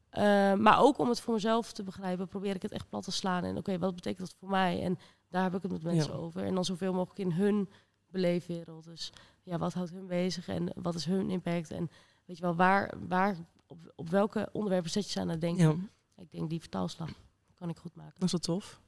[0.10, 3.12] Eh, maar ook om het voor mezelf te begrijpen, probeer ik het echt plat te
[3.12, 3.44] slaan.
[3.44, 4.84] En oké, wat betekent dat voor mij?
[4.84, 6.18] En daar heb ik het met mensen Ja.
[6.18, 6.44] over.
[6.44, 7.70] En dan zoveel mogelijk in hun
[8.08, 8.84] beleefwereld.
[8.84, 9.12] Dus
[9.44, 11.72] ja, wat houdt hun bezig en wat is hun impact?
[11.72, 11.90] En
[12.26, 13.36] weet je wel, waar, waar
[13.68, 15.90] op, op welke onderwerpen zet je ze aan het denken?
[16.16, 17.10] ja, Ik denk die vertaalslag
[17.56, 18.14] kan ik goed maken.
[18.20, 18.82] dat is wel tof.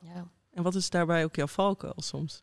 [0.00, 2.42] Ja, En wat is daarbij ook jouw valkuil soms?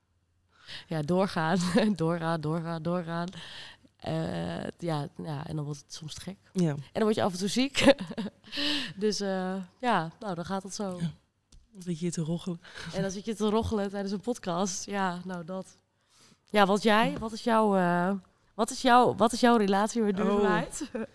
[0.87, 1.57] ja doorgaan,
[1.95, 3.27] doorgaan, doorgaan, doorgaan.
[4.01, 6.37] Eh, ja, ja, en dan wordt het soms gek.
[6.53, 7.93] Ja, En dan word je af en toe ziek.
[8.95, 10.97] dus eh, ja, nou, dan gaat het zo.
[11.01, 11.11] Ja.
[11.71, 12.61] beetje hier te roggelen.
[12.93, 14.85] En dan zit je te roggelen tijdens een podcast.
[14.85, 15.77] Ja, nou dat.
[16.49, 17.17] Ja, wat jij?
[17.17, 18.11] Wat is jouw, eh,
[18.55, 20.25] wat is jouw, wat is jouw relatie met Oh.
[20.25, 20.89] duurzaamheid?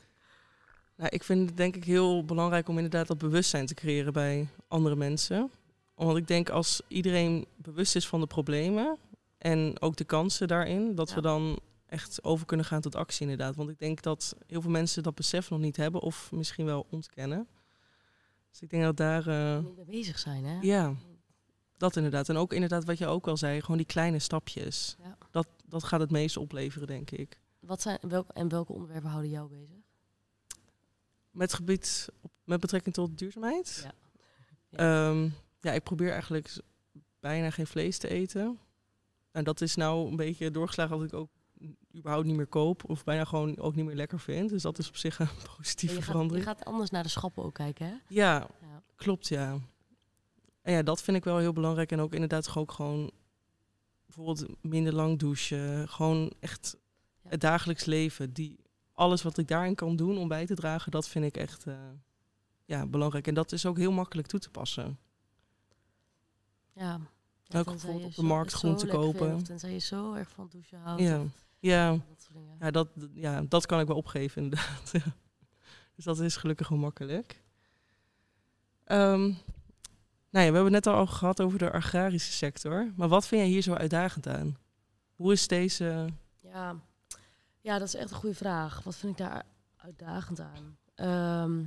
[0.96, 4.48] Nou, ik vind het denk ik heel belangrijk om inderdaad dat bewustzijn te creëren bij
[4.68, 5.50] andere mensen.
[5.94, 8.96] Omdat ik denk als iedereen bewust is van de problemen
[9.38, 11.14] en ook de kansen daarin, dat Ja.
[11.14, 11.58] we dan
[11.96, 13.56] echt over kunnen gaan tot actie inderdaad.
[13.56, 16.86] Want ik denk dat heel veel mensen dat besef nog niet hebben of misschien wel
[16.90, 17.48] ontkennen.
[18.50, 20.58] Dus ik denk dat daar, eh, Niet mee bezig zijn, hè?
[20.60, 20.94] ja,
[21.76, 22.28] dat inderdaad.
[22.28, 24.96] En ook inderdaad wat je ook al zei, gewoon die kleine stapjes.
[24.98, 25.16] Ja.
[25.30, 27.40] Dat, dat gaat het meest opleveren, denk ik.
[27.60, 29.84] Wat zijn, welk, en welke onderwerpen houden jou bezig?
[31.30, 33.80] Met gebied op, met betrekking tot duurzaamheid?
[33.82, 33.92] Ja.
[34.68, 35.30] Ja.
[35.70, 36.60] ja, ik probeer eigenlijk
[37.20, 38.58] bijna geen vlees te eten.
[39.30, 41.30] En dat is nou een beetje doorgeslagen dat ik ook
[41.96, 42.88] überhaupt niet meer koop.
[42.90, 44.48] Of bijna gewoon ook niet meer lekker vind.
[44.50, 46.46] Dus dat is op zich een positieve je, gaat, je verandering.
[46.46, 47.94] gaat anders naar de schappen ook kijken, hè?
[48.08, 48.82] Ja, Ja.
[48.96, 49.58] klopt ja.
[50.62, 51.92] En ja, dat vind ik wel heel belangrijk.
[51.92, 53.10] En ook inderdaad ook gewoon
[54.06, 55.88] bijvoorbeeld minder lang douchen.
[55.88, 56.76] Gewoon echt
[57.22, 57.28] Ja.
[57.30, 58.32] het dagelijks leven.
[58.32, 58.56] Die,
[58.92, 61.74] alles wat ik daarin kan doen om bij te dragen, dat vind ik echt eh,
[62.64, 63.26] ja, belangrijk.
[63.26, 64.98] En dat is ook heel makkelijk toe te passen.
[66.72, 67.00] Ja.
[67.54, 69.34] Ook bijvoorbeeld op de markt lekker vindt, kopen.
[69.34, 71.02] of tenzij je zo erg van douchen houdt.
[71.02, 71.22] Ja.
[71.66, 74.92] Ja, dat ja, dat, ja, dat kan ik wel opgeven inderdaad.
[75.94, 77.42] Dus dat is gelukkig wel makkelijk.
[78.84, 79.20] Ehm,
[80.30, 82.92] nou ja, we hebben het net al gehad over de agrarische sector.
[82.96, 84.56] Maar wat vind jij hier zo uitdagend aan?
[85.14, 86.06] Hoe is deze...
[86.40, 86.76] Ja.
[87.60, 88.82] ja, dat is echt een goede vraag.
[88.82, 89.44] Wat vind ik daar
[89.76, 90.76] uitdagend aan?
[90.94, 91.64] Ehm,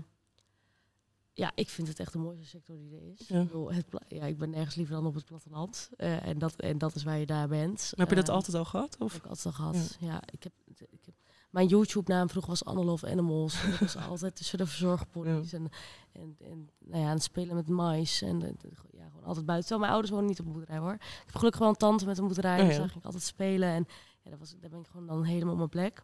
[1.40, 3.28] ja, ik vind het echt de mooiste sector die er is.
[3.28, 3.40] Ja.
[3.40, 5.90] Ik, bedoel, het ja, ik ben nergens liever dan op het platteland.
[5.98, 7.94] Eh, en, dat, en dat is waar je daar bent.
[7.96, 8.92] heb je dat Ehm, altijd al gehad?
[8.92, 9.16] Heb Of?
[9.16, 9.98] ik altijd al gehad.
[10.00, 11.16] Ja, ik heb, ik heb,
[11.50, 13.64] mijn YouTube-naam vroeger was Anne Love Animals.
[13.64, 15.70] En ik was altijd tussen de verzorgponies en,
[16.12, 18.22] en, en nou ja, het spelen met mais.
[18.22, 18.58] En
[18.92, 19.68] ja, gewoon altijd buiten.
[19.68, 20.94] Terwijl mijn ouders wonen niet op een boerderij hoor.
[20.94, 22.60] Ik heb gelukkig wel een tante met een boerderij.
[22.60, 23.70] Oh, Dus daar ging ik altijd spelen.
[23.70, 23.88] En
[24.22, 26.04] ja, dat was, daar ben ik gewoon dan helemaal op mijn plek.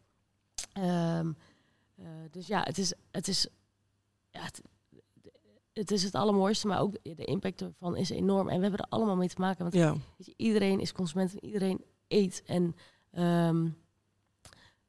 [0.74, 1.32] Ehm,
[1.96, 3.48] eh, dus ja, het is, het is,
[4.32, 4.62] ja, het,
[5.76, 8.50] het is het allermooiste, maar ook de impact ervan is enorm.
[8.50, 9.62] En we hebben er allemaal mee te maken.
[9.62, 12.44] Want Ja, Weet je, iedereen is consument en iedereen eet.
[12.46, 12.76] En
[13.12, 13.68] ehm,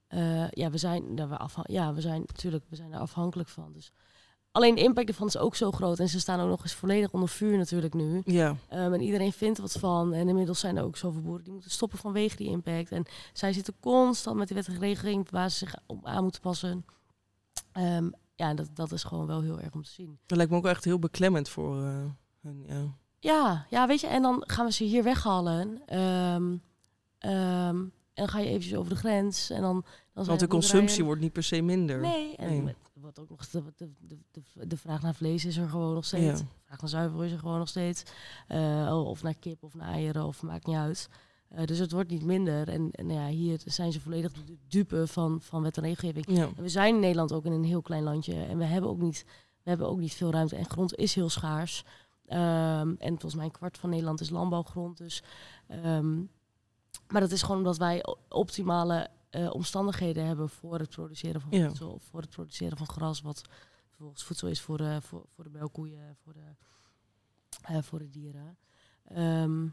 [0.07, 3.73] eh, ja, we zijn daar afhan- ja, we zijn natuurlijk, we zijn daar afhankelijk van.
[3.73, 3.93] Dus
[4.51, 5.99] alleen de impact ervan is ook zo groot.
[5.99, 8.23] En ze staan ook nog eens volledig onder vuur natuurlijk nu.
[8.25, 10.13] ja, Ehm, en iedereen vindt er wat van.
[10.13, 12.91] En inmiddels zijn er ook zoveel boeren die moeten stoppen vanwege die impact.
[12.91, 16.85] En zij zitten constant met die wettige regeling waar ze zich op aan moeten passen.
[17.73, 20.19] Ehm, ja, dat, dat is gewoon wel heel erg om te zien.
[20.27, 22.05] dat lijkt me ook echt heel beklemmend voor eh,
[22.41, 22.65] hun.
[22.67, 22.95] Ja.
[23.19, 25.83] Ja, ja, weet je, en dan gaan we ze hier weghalen.
[25.87, 26.57] Ehm,
[27.19, 29.51] ehm, en dan ga je eventjes over de grens.
[29.51, 32.01] En dan, dan Want de consumptie wordt niet per se minder.
[32.01, 32.75] Nee, en Nee.
[32.95, 36.41] wat ook nog de, de, de, vraag naar vlees is er gewoon nog steeds.
[36.41, 36.47] Ja.
[36.47, 38.03] De vraag naar zuivel is er gewoon nog steeds.
[38.49, 41.09] Eh, of naar kip of naar eieren, of maakt niet uit.
[41.49, 42.69] Eh, dus het wordt niet minder.
[42.69, 46.27] En, en ja, hier zijn ze volledig de dupe van, van wet en regelgeving.
[46.39, 46.51] Ja.
[46.57, 48.43] En we zijn in Nederland ook in een heel klein landje.
[48.45, 49.25] En we hebben ook niet,
[49.63, 50.57] we hebben ook niet veel ruimte.
[50.57, 51.85] En grond is heel schaars.
[52.27, 54.97] Ehm, en volgens mij een kwart van Nederland is landbouwgrond.
[54.99, 55.23] Dus,
[55.67, 56.17] ehm,
[57.09, 61.67] maar dat is gewoon omdat wij optimale eh, omstandigheden hebben voor het produceren van Ja.
[61.67, 61.91] voedsel.
[61.91, 63.21] Of voor het produceren van gras.
[63.21, 63.43] Wat
[63.89, 66.55] vervolgens voedsel is voor de, voor, voor de melkkoeien, voor de,
[67.63, 68.59] eh, voor de dieren.
[69.05, 69.67] Ehm,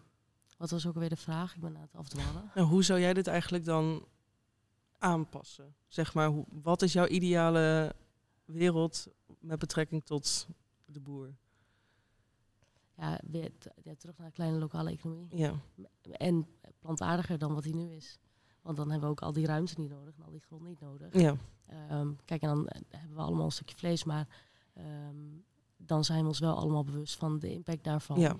[0.63, 1.55] wat was ook alweer de vraag?
[1.55, 2.51] Ik ben aan het afdwalen.
[2.55, 4.05] Nou, hoe zou jij dit eigenlijk dan
[4.97, 5.75] aanpassen?
[5.87, 7.95] Zeg maar, hoe, wat is jouw ideale
[8.45, 9.07] wereld
[9.39, 10.47] met betrekking tot
[10.85, 11.33] de boer?
[12.97, 13.51] Ja, weer
[13.97, 15.37] terug naar de kleine lokale economie.
[15.37, 15.53] Ja,
[16.11, 16.47] En
[16.79, 18.19] plantaardiger dan wat hij nu is.
[18.61, 20.79] Want dan hebben we ook al die ruimte niet nodig en al die grond niet
[20.79, 21.13] nodig.
[21.19, 24.27] ja, Ehm, kijk, en dan eh, hebben we allemaal een stukje vlees, maar
[24.73, 25.15] ehm,
[25.77, 28.19] dan zijn we ons wel allemaal bewust van de impact daarvan.
[28.19, 28.35] ja,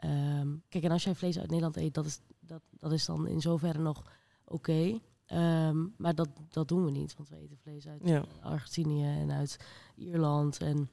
[0.00, 3.26] Ehm, kijk, en als jij vlees uit Nederland eet, dat is, dat, dat is dan
[3.26, 4.12] in zoverre nog
[4.44, 5.00] oké.
[5.26, 8.24] Ehm, maar dat, dat doen we niet, want we eten vlees uit ja.
[8.40, 9.56] Argentinië en uit
[9.94, 10.58] Ierland.
[10.60, 10.88] En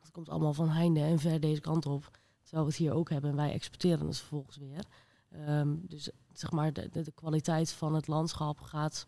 [0.00, 2.10] dat komt allemaal van heinde en ver deze kant op.
[2.42, 4.84] Terwijl we het hier ook hebben en wij exporteren het vervolgens weer.
[5.30, 9.06] Ehm, dus zeg maar, de, de, de kwaliteit van het landschap gaat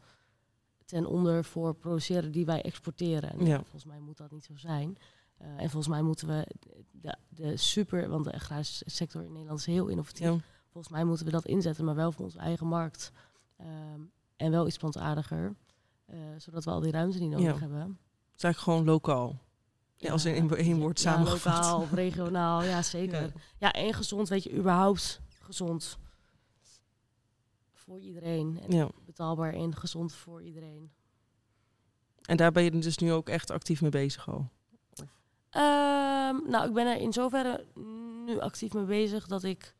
[0.84, 3.30] ten onder voor produceren die wij exporteren.
[3.30, 3.56] En Ja.
[3.56, 4.96] volgens mij moet dat niet zo zijn.
[5.40, 6.46] Eh, en volgens mij moeten we
[6.90, 10.26] de, de super, want de agrarische sector in Nederland is heel innovatief.
[10.26, 10.38] ja.
[10.72, 13.12] Volgens mij moeten we dat inzetten, maar wel voor onze eigen markt.
[13.57, 14.00] Ehm,
[14.37, 15.55] en wel iets plantaardiger.
[16.07, 17.59] eh, zodat we al die ruimte niet nodig Ja.
[17.59, 17.81] hebben.
[17.81, 19.38] Het is eigenlijk gewoon lokaal.
[19.96, 21.55] Ja, als in één- één woord ja, samengevat.
[21.55, 23.33] lokaal of regionaal, ja zeker.
[23.59, 23.72] Ja.
[23.72, 25.98] En gezond, weet je, überhaupt gezond.
[27.72, 28.61] Voor iedereen.
[28.68, 30.90] En betaalbaar en gezond voor iedereen.
[32.22, 34.48] En daar ben je dus nu ook echt actief mee bezig al.
[35.50, 37.64] Ehm, nou, ik ben er in zoverre
[38.24, 39.74] nu actief mee bezig dat ik.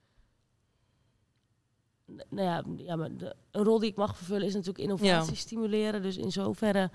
[2.29, 5.39] Nou ja, ja maar de, een rol die ik mag vervullen is natuurlijk innovatie Ja.
[5.39, 6.03] stimuleren.
[6.03, 6.91] Dus in zoverre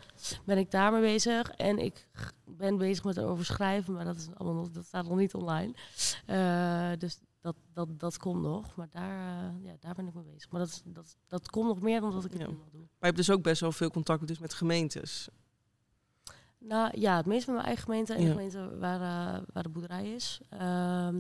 [0.46, 1.50] ben ik daarmee bezig.
[1.52, 2.08] En ik
[2.46, 5.74] ben bezig met erover schrijven, maar dat, is allemaal nog, dat staat nog niet online.
[6.26, 8.76] Eh, dus dat, dat, dat komt nog.
[8.76, 10.52] Maar daar, eh, ja, daar ben ik mee bezig.
[10.52, 12.38] Maar dat, dat, dat komt nog meer dan dat ik Ja.
[12.38, 12.80] nu nog doe.
[12.80, 15.28] Maar je hebt dus ook best wel veel contact dus met gemeentes.
[16.68, 18.26] Nou ja, het meest met mijn eigen gemeente en Ja.
[18.26, 19.02] de gemeente waar,
[19.36, 20.40] eh, waar de boerderij is.
[20.50, 21.16] Ehm,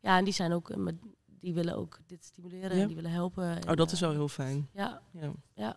[0.00, 0.86] ja, en die zijn ook, eh,
[1.26, 2.80] die willen ook dit stimuleren Ja?
[2.82, 3.44] en die willen helpen.
[3.44, 4.68] En, Oh, dat is eh, wel heel fijn.
[4.74, 5.30] Ja, Ja.
[5.54, 5.76] ja.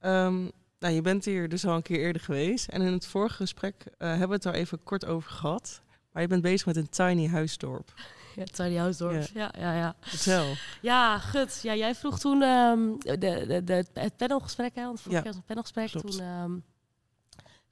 [0.00, 0.42] Ehm,
[0.78, 2.68] nou, je bent hier dus al een keer eerder geweest.
[2.68, 5.82] En in het vorige gesprek hebben we het daar even kort over gehad.
[6.12, 7.92] Maar je bent bezig met een tiny huisdorp.
[8.36, 9.26] ja, Tiny Housdorp.
[9.34, 9.52] Ja.
[9.58, 10.52] Ja, ja, Vertel.
[10.82, 11.18] ja.
[11.18, 11.60] gut.
[11.62, 15.36] Ja, jij vroeg toen ehm, de, de, de, het panelgesprek, hè, want vorige Ja, was
[15.36, 15.90] een panelgesprek.
[15.90, 16.10] klopt.
[16.16, 16.64] Toen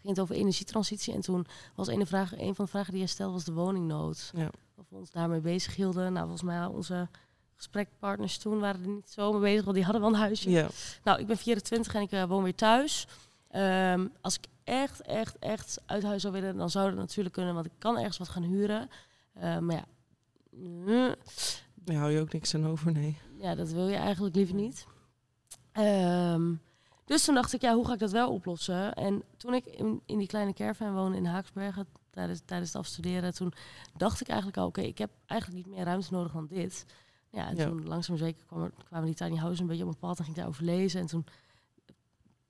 [0.02, 3.08] ging het over energietransitie en toen was een, vraag, een van de vragen die jij
[3.08, 4.30] stelde was de woningnood.
[4.34, 4.50] Ja.
[4.74, 6.12] Of we ons daarmee bezig hielden.
[6.12, 7.08] Nou, volgens mij onze
[7.56, 10.50] gesprekpartners toen waren er niet zo mee bezig, want die hadden wel een huisje.
[10.50, 10.68] Ja,
[11.04, 13.06] Nou, ik ben 24 en ik eh, woon weer thuis.
[13.48, 17.54] Ehm, als ik echt, echt, echt uit huis zou willen, dan zou dat natuurlijk kunnen,
[17.54, 18.90] want ik kan ergens wat gaan huren.
[19.32, 19.84] Eh, maar ja,
[21.74, 23.18] Daar hou je ook niks aan over, nee.
[23.38, 24.86] ja, dat wil je eigenlijk liever niet.
[25.72, 26.54] Ehm,
[27.12, 28.94] dus toen dacht ik, ja, hoe ga ik dat wel oplossen?
[28.94, 33.34] En toen ik in, in die kleine caravan woonde in Haaksbergen tijdens, tijdens het afstuderen,
[33.34, 33.52] toen
[33.96, 36.86] dacht ik eigenlijk al, oké, ik heb eigenlijk niet meer ruimte nodig dan dit.
[37.30, 37.66] Ja, en Ja.
[37.66, 40.24] toen langzaam zeker kwam er, kwamen die tiny houses een beetje op mijn pad en
[40.24, 41.00] ging ik daarover lezen.
[41.00, 41.24] En toen,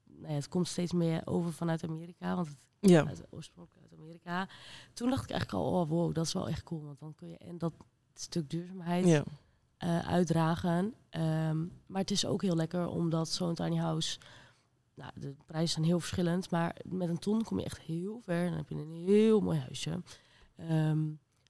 [0.06, 2.56] nou ja, het komt steeds meer over vanuit Amerika, want het
[2.90, 4.48] Ja, uit, oorspronkelijk uit Amerika.
[4.94, 7.28] Toen dacht ik eigenlijk al, oh wow, dat is wel echt cool, want dan kun
[7.28, 7.72] je en dat
[8.14, 9.22] stuk duurzaamheid ja.
[9.76, 10.94] eh, uitdragen.
[11.10, 14.18] Ehm, maar het is ook heel lekker omdat zo'n tiny house.
[14.94, 18.44] Nou, de prijzen zijn heel verschillend, maar met een ton kom je echt heel ver.
[18.48, 20.02] Dan heb je een heel mooi huisje.
[20.56, 20.98] Ehm,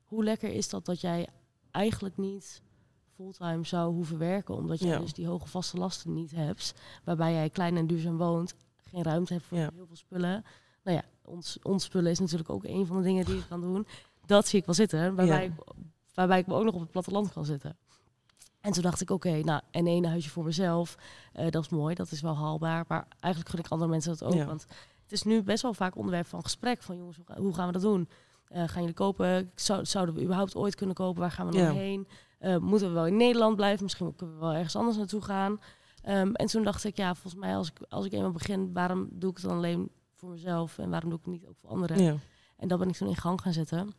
[0.05, 1.28] hoe lekker is dat dat jij
[1.70, 2.62] eigenlijk niet
[3.14, 4.98] fulltime zou hoeven werken, omdat je Ja.
[4.98, 6.74] dus die hoge vaste lasten niet hebt,
[7.05, 9.70] waarbij jij klein en duurzaam woont, geen ruimte hebt voor Ja.
[9.74, 10.44] heel veel spullen.
[10.85, 13.61] Nou ja, ons, ons spullen is natuurlijk ook een van de dingen die je kan
[13.61, 13.87] doen.
[14.26, 15.40] Dat zie ik wel zitten, waarbij, Ja.
[15.40, 15.52] ik,
[16.14, 17.76] waarbij ik me ook nog op het platteland kan zitten.
[18.62, 20.96] En toen dacht ik, oké, nou, en één huisje voor mezelf,
[21.33, 22.85] eh, dat is mooi, dat is wel haalbaar.
[22.88, 24.35] Maar eigenlijk gun ik andere mensen dat ook.
[24.35, 24.44] Ja.
[24.46, 24.66] Want
[25.03, 26.83] het is nu best wel vaak onderwerp van gesprek.
[26.83, 28.09] Van jongens, hoe ga- hoe gaan we dat doen?
[28.48, 29.51] Eh, gaan jullie kopen?
[29.55, 31.20] Zou, zouden we überhaupt ooit kunnen kopen?
[31.20, 31.66] Waar gaan we Ja.
[31.66, 32.09] dan heen?
[32.38, 33.83] Eh, moeten we wel in Nederland blijven?
[33.83, 35.61] Misschien kunnen we wel ergens anders naartoe gaan.
[36.03, 39.09] Ehm, en toen dacht ik, ja, volgens mij als ik, als ik eenmaal begin, waarom
[39.11, 40.79] doe ik het dan alleen voor mezelf?
[40.79, 42.03] En waarom doe ik het niet ook voor anderen?
[42.03, 42.14] ja.
[42.57, 43.92] En dat ben ik toen in gang gaan zetten.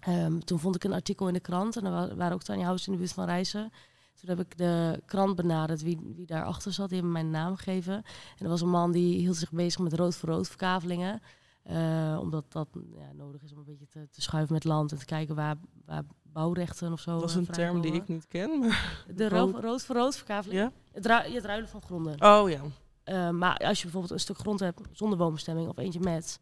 [0.00, 2.62] Ehm, toen vond ik een artikel in de krant en er wa- waren ook tiny
[2.62, 3.72] houses in de buurt van Reizen.
[4.20, 6.86] Toen heb ik de krant benaderd wie, wie daarachter zat.
[6.88, 7.94] Die hebben mij een naam gegeven.
[7.94, 11.20] En er was een man die hield zich bezig met rood voor rood verkavelingen.
[11.62, 14.98] Eh, omdat dat ja, nodig is om een beetje te, te schuiven met land en
[14.98, 17.18] te kijken waar, waar bouwrechten of zo.
[17.18, 19.04] Dat is eh, een term die ik niet ken, maar...
[19.14, 19.28] De
[19.62, 20.60] rood- voor rood verkaveling.
[20.60, 20.72] Ja?
[20.92, 22.22] Het, ru- het ruilen van gronden.
[22.24, 22.60] Oh ja.
[23.04, 26.40] Eh, maar als je bijvoorbeeld een stuk grond hebt zonder woonbestemming of eentje met,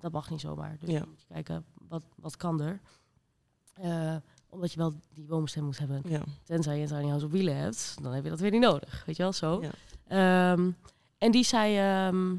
[0.00, 0.76] dat mag niet zomaar.
[0.80, 1.04] Dus Ja.
[1.08, 2.80] moet je kijken, wat, wat kan er?
[3.74, 4.16] Eh,
[4.48, 6.10] omdat je wel die woonbestemming moet hebben.
[6.10, 6.22] Ja.
[6.44, 9.02] Tenzij je een tiny house op wielen hebt, dan heb je dat weer niet nodig.
[9.06, 9.62] Weet je wel, zo.
[9.62, 9.70] Ja.
[10.06, 10.70] Ehm,
[11.18, 12.36] en die zei, ehm,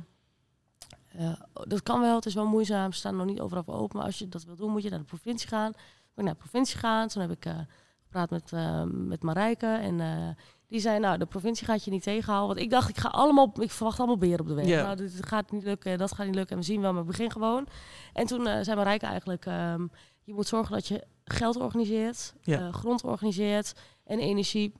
[1.07, 3.97] eh, dat kan wel, het is wel moeizaam, ze staan nog niet overal voor open.
[3.97, 5.71] Maar als je dat wil doen, moet je naar de provincie gaan.
[5.71, 5.81] Ben
[6.15, 7.59] ik naar de provincie gegaan, toen heb ik eh,
[8.13, 9.65] gepraat met, eh, met Marijke.
[9.65, 10.29] En eh,
[10.67, 12.47] die zei, nou, de provincie gaat je niet tegenhouden.
[12.47, 14.65] Want ik dacht, ik ga allemaal, ik verwacht allemaal beren op de weg.
[14.65, 16.55] Nou, dit gaat niet lukken, dat gaat niet lukken.
[16.55, 17.67] En we zien wel, maar ik begin gewoon.
[18.13, 19.87] En toen eh, zei Marijke eigenlijk, ehm,
[20.23, 22.33] je moet zorgen dat je geld organiseert,
[22.71, 23.73] grond organiseert
[24.03, 24.73] en energie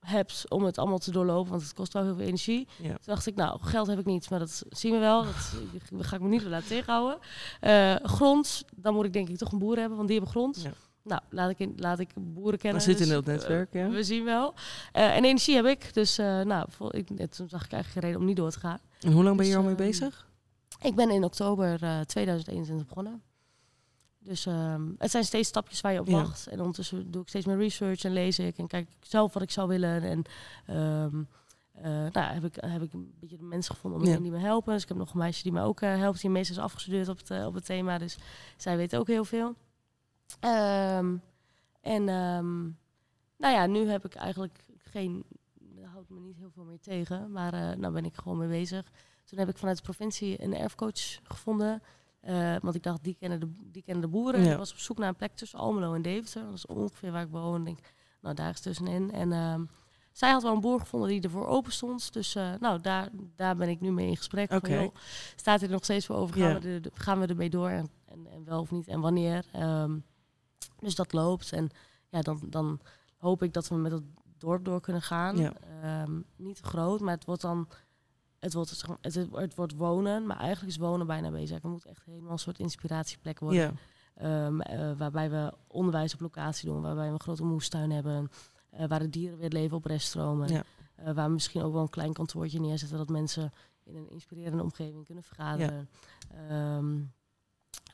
[0.00, 2.68] hebt om het allemaal te doorlopen, want het kost wel heel veel energie.
[2.76, 2.88] Ja.
[2.88, 5.24] Toen dacht ik, nou, geld heb ik niet, maar dat zien we wel.
[5.90, 7.18] Dat ga ik me niet laten tegenhouden.
[8.02, 10.62] Grond, dan moet ik denk ik toch een boer hebben, want die hebben grond.
[10.62, 10.72] Ja.
[11.02, 12.78] Nou, laat ik, in, laat ik boeren kennen.
[12.84, 13.88] Dat zit in dus, dat netwerk, eh, ja.
[13.88, 14.54] we zien wel.
[14.92, 17.92] Eh, en energie heb ik, dus eh, nou, vol- ik, eh, toen zag ik eigenlijk
[17.92, 18.78] geen reden om niet door te gaan.
[19.00, 20.26] En hoe lang ben je Dus, al mee ehm, bezig?
[20.82, 23.22] Ik ben in oktober eh, 2021 begonnen.
[24.18, 26.12] Dus ehm, het zijn steeds stapjes waar je op Ja.
[26.12, 26.46] wacht.
[26.46, 28.58] En ondertussen doe ik steeds meer research en lees ik.
[28.58, 30.02] En kijk ik zelf wat ik zou willen.
[30.02, 30.22] En
[30.66, 31.22] ehm,
[31.72, 34.16] eh, nou, heb, ik, heb ik een beetje de mensen gevonden om Ja.
[34.18, 34.72] die me helpen.
[34.72, 36.20] Dus ik heb nog een meisje die me ook eh, helpt.
[36.20, 37.98] Die meestal is afgestudeerd op het, eh, op het thema.
[37.98, 38.16] Dus
[38.56, 39.54] zij weet ook heel veel.
[40.40, 41.16] Ehm,
[41.80, 42.62] en ehm,
[43.36, 45.24] nou ja, nu heb ik eigenlijk geen...
[45.82, 47.32] Houdt me niet heel veel meer tegen.
[47.32, 48.92] Maar eh nou ben ik gewoon mee bezig.
[49.24, 51.82] Toen heb ik vanuit de provincie een erfcoach gevonden.
[52.20, 54.44] Eh, want ik dacht, die kennen de, die kennen de boeren.
[54.44, 54.52] Ja.
[54.52, 56.44] Ik was op zoek naar een plek tussen Almelo en Deventer.
[56.44, 57.58] Dat is ongeveer waar ik woon.
[57.58, 57.78] Ik denk,
[58.20, 59.12] nou, daar is tussenin.
[59.12, 59.64] En ehm,
[60.12, 62.12] zij had wel een boer gevonden die ervoor open stond.
[62.12, 64.52] Dus eh, nou, daar, daar ben ik nu mee in gesprek.
[64.52, 64.74] Oké.
[64.74, 64.94] Van, joh,
[65.36, 66.40] staat er nog steeds voor over?
[66.40, 66.58] Gaan, Ja.
[66.60, 67.68] we, gaan we ermee door?
[67.68, 68.88] En, en, en wel of niet?
[68.88, 69.44] En wanneer?
[69.52, 69.98] Ehm,
[70.80, 71.52] dus dat loopt.
[71.52, 71.70] En
[72.08, 72.80] ja, dan, dan
[73.16, 74.02] hoop ik dat we met het
[74.38, 75.36] dorp door kunnen gaan.
[75.36, 75.52] Ja.
[75.82, 77.68] Ehm, niet te groot, maar het wordt dan...
[78.38, 81.54] Het wordt, het, het wordt wonen, maar eigenlijk is wonen bijna bezig.
[81.54, 83.60] Het moet echt helemaal een soort inspiratieplek worden.
[83.60, 83.72] Ja.
[84.14, 88.30] Ehm, eh, waarbij we onderwijs op locatie doen, waarbij we een grote moestuin hebben,
[88.70, 90.48] eh, waar de dieren weer leven op reststromen.
[90.48, 90.62] Ja.
[90.94, 93.52] Eh, waar we misschien ook wel een klein kantoortje neerzetten dat mensen
[93.84, 95.88] in een inspirerende omgeving kunnen vergaderen.
[96.48, 97.00] Ehm,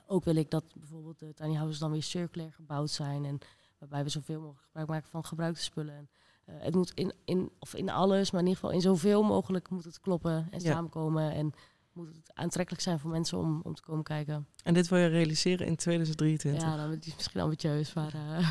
[0.07, 3.39] ook wil ik dat bijvoorbeeld de tiny houses dan weer circulair gebouwd zijn en
[3.79, 5.95] waarbij we zoveel mogelijk gebruik maken van gebruikte spullen.
[5.95, 6.09] En,
[6.45, 9.71] eh, het moet in, in, of in alles, maar in ieder geval in zoveel mogelijk
[9.71, 10.73] moet het kloppen en Ja.
[10.73, 11.53] samenkomen en
[11.93, 14.47] moet het aantrekkelijk zijn voor mensen om, om te komen kijken.
[14.65, 16.63] En dit wil je realiseren in 2023?
[16.63, 18.49] Ja, dan is het misschien ambitieus, maar eh,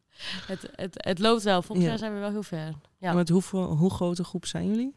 [0.52, 1.62] het, het, het loopt wel.
[1.62, 1.88] Volgend Ja.
[1.88, 2.74] jaar zijn we wel heel ver.
[2.98, 3.10] Ja.
[3.10, 4.94] En met hoeveel, hoe grote groep zijn jullie?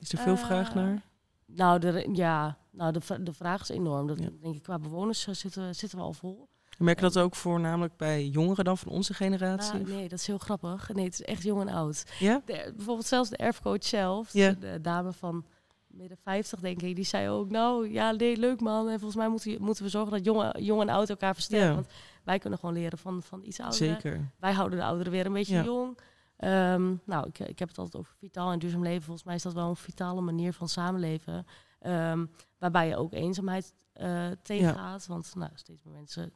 [0.00, 1.02] Is er veel Eh, vraag naar?
[1.46, 4.06] Nou, ja, nou de, de vraag is enorm.
[4.06, 4.28] Dat Ja.
[4.40, 6.48] denk ik qua bewoners eh, zitten, zitten we al vol.
[6.78, 9.72] Merk je dat ook voornamelijk bij jongeren dan van onze generatie?
[9.80, 10.88] Nou, nee, dat is heel grappig.
[10.92, 12.04] Nee, het is echt jong en oud.
[12.18, 12.42] Ja?
[12.44, 14.50] De- bijvoorbeeld zelfs de erfcoach zelf, Ja.
[14.50, 15.44] de, de dame van
[15.86, 18.84] midden 50 denk ik, die zei ook, nou ja, nee, leuk man.
[18.88, 21.68] En volgens mij moeten, moeten we zorgen dat jongen, jong en oud elkaar versterken.
[21.68, 21.74] Ja.
[21.74, 21.86] Want
[22.24, 23.78] wij kunnen gewoon leren van, van iets ouder.
[23.78, 24.30] Zeker.
[24.38, 25.98] Wij houden de ouderen weer een beetje jong.
[26.36, 29.02] Ehm, nou, ik, ik heb het altijd over vitaal en duurzaam leven.
[29.02, 31.46] Volgens mij is dat wel een vitale manier van samenleven.
[31.82, 32.26] Ehm,
[32.58, 35.06] waarbij je ook eenzaamheid eh, tegengaat.
[35.06, 36.32] Want nou, steeds meer mensen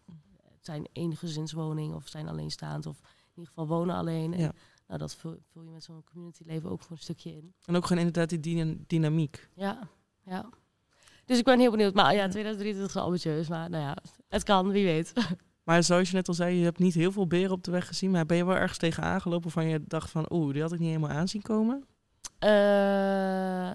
[0.61, 2.87] zijn één gezinswoning of zijn alleenstaand.
[2.87, 4.33] Of in ieder geval wonen alleen.
[4.33, 4.53] En, Ja.
[4.87, 7.55] nou, dat vul, vul je met zo'n community leven ook voor een stukje in.
[7.65, 9.49] En ook gewoon inderdaad die dyna- dynamiek.
[9.55, 9.89] Ja,
[10.25, 10.49] ja.
[11.25, 11.95] Dus ik ben heel benieuwd.
[11.95, 13.49] Maar ja, 2023 is ambitieus.
[13.49, 13.97] Maar nou ja,
[14.29, 15.13] het kan, wie weet.
[15.65, 17.87] Maar zoals je net al zei, je hebt niet heel veel beren op de weg
[17.87, 18.11] gezien.
[18.11, 20.27] Maar ben je wel ergens tegen aangelopen van je dacht van...
[20.33, 21.85] Oeh, die had ik niet helemaal aanzien komen?
[22.39, 22.49] Eh,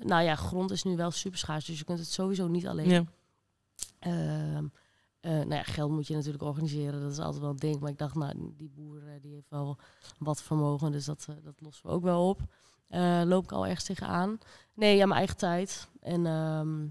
[0.08, 1.66] nou ja, grond is nu wel super schaars.
[1.66, 2.90] Dus je kunt het sowieso niet alleen.
[2.90, 3.04] Ja.
[4.00, 4.66] Ehm,
[5.20, 7.02] eh, nou ja, geld moet je natuurlijk organiseren.
[7.02, 7.80] Dat is altijd wel een ding.
[7.80, 9.78] Maar ik dacht, nou, die boer eh, die heeft wel
[10.20, 10.92] wat vermogen.
[10.92, 12.40] Dus dat, dat lossen we ook wel op.
[13.26, 14.38] Loop ik al ergens tegenaan?
[14.74, 15.90] Nee, ja, mijn eigen tijd.
[16.00, 16.88] En, ehm,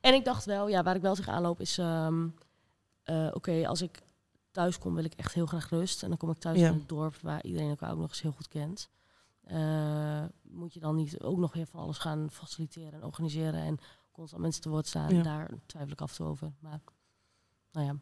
[0.00, 1.78] en ik dacht wel, ja, waar ik wel tegenaan loop is...
[1.78, 2.28] ehm,
[3.02, 4.02] eh, Oké, als ik
[4.50, 6.02] thuis kom, wil ik echt heel graag rust.
[6.02, 6.68] En dan kom ik thuis Ja.
[6.68, 8.88] in het dorp waar iedereen elkaar ook nog eens heel goed kent.
[9.48, 13.78] Eh, moet je dan niet ook nog weer van alles gaan faciliteren en organiseren en
[14.12, 15.14] constant mensen te woord staan?
[15.14, 15.22] Ja.
[15.22, 16.52] Daar twijfel ik af en toe over.
[16.60, 16.80] Maar
[17.72, 17.96] nou ja,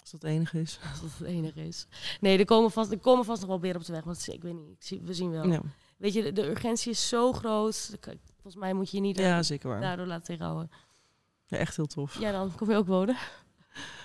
[0.00, 0.78] Als dat het enige is.
[0.90, 1.86] als dat het enige is.
[2.20, 4.04] Nee, er komen vast, er komen vast nog wel weer op de weg.
[4.04, 5.46] Want ik weet niet, ik zie, we zien wel.
[5.48, 5.60] Ja,
[5.96, 7.96] Weet je, de, de urgentie is zo groot.
[8.32, 9.80] Volgens mij moet je je niet ja zeker waar.
[9.80, 10.70] daardoor laten tegenhouden.
[11.46, 12.18] Ja, echt heel tof.
[12.20, 13.16] Ja, dan kom je ook wonen.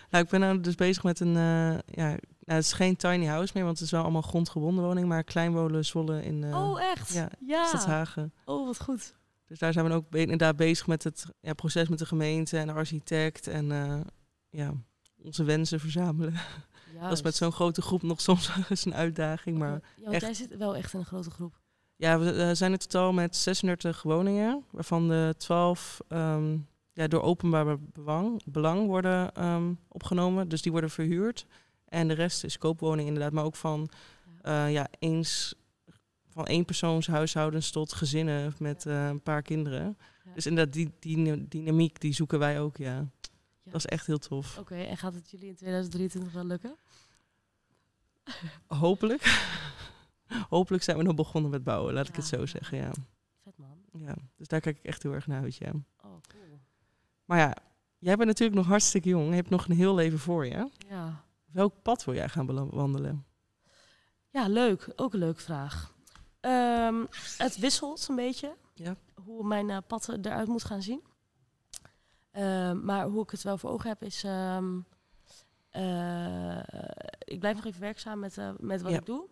[0.09, 1.35] Nou, ik ben nou dus bezig met een...
[1.35, 4.83] eh, ja, nou, het is geen tiny house meer, want het is wel allemaal grondgebonden
[4.83, 5.07] woning.
[5.07, 7.13] Maar kleinwonen Zwolle in uh, oh, echt?
[7.13, 7.65] ja, ja.
[7.65, 8.33] Stadshagen.
[8.45, 9.15] Oh, wat goed.
[9.47, 12.67] Dus daar zijn we ook inderdaad bezig met het ja, proces met de gemeente en
[12.67, 13.47] de architect.
[13.47, 13.99] En eh,
[14.49, 14.73] ja,
[15.23, 16.33] onze wensen verzamelen.
[17.01, 19.57] Dat is met zo'n grote groep nog soms eens een uitdaging.
[19.57, 21.59] Maar ja, want echt- jij zit wel echt in een grote groep.
[21.95, 24.63] ja, we eh, zijn in totaal met 36 woningen.
[24.71, 26.57] Waarvan de 12 ehm,
[26.93, 30.47] ja, door openbaar belang, belang worden ehm, opgenomen.
[30.47, 31.45] Dus die worden verhuurd.
[31.93, 33.31] En de rest is koopwoning inderdaad.
[33.31, 33.89] Maar ook van,
[34.41, 35.55] eh, ja, eens,
[36.29, 39.97] van eenpersoonshuishoudens tot gezinnen met eh, een paar kinderen.
[40.33, 43.07] Dus inderdaad, die, die dynamiek die zoeken wij ook, ja.
[43.63, 44.57] Dat is echt heel tof.
[44.57, 46.75] Oké, en gaat het jullie in 2023 wel lukken?
[48.67, 49.21] Hopelijk.
[50.49, 52.91] Hopelijk zijn we nog begonnen met bouwen, laat ik het zo zeggen, ja.
[53.43, 53.77] Vet man.
[53.91, 54.15] ja.
[54.35, 55.71] Dus daar kijk ik echt heel erg naar uit, ja.
[56.03, 56.59] Oh, cool.
[57.25, 57.55] Maar ja,
[57.97, 59.29] jij bent natuurlijk nog hartstikke jong.
[59.29, 60.69] Je hebt nog een heel leven voor je.
[61.53, 63.25] Welk pad wil jij gaan wandelen?
[64.29, 64.91] ja, leuk.
[64.95, 65.93] Ook een leuke vraag.
[66.39, 67.05] Ehm,
[67.37, 68.55] het wisselt een beetje.
[68.73, 68.95] Ja.
[69.23, 71.03] Hoe mijn eh, pad eruit moet gaan zien.
[72.31, 74.23] Ehm, maar hoe ik het wel voor ogen heb is...
[74.23, 74.79] ehm,
[75.69, 76.59] eh,
[77.19, 78.97] ik blijf nog even werkzaam met, eh, met wat Ja.
[78.97, 79.27] ik doe.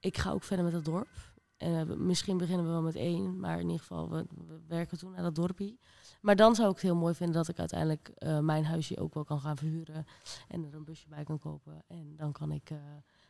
[0.00, 1.08] Ik ga ook verder met het dorp.
[1.58, 5.10] Eh, misschien beginnen we wel met één, maar in ieder geval, we, we werken toen
[5.10, 5.78] naar dat dorpie.
[6.20, 9.14] Maar dan zou ik het heel mooi vinden dat ik uiteindelijk eh, mijn huisje ook
[9.14, 10.06] wel kan gaan verhuren.
[10.48, 11.82] En er een busje bij kan kopen.
[11.86, 12.78] En dan kan ik eh,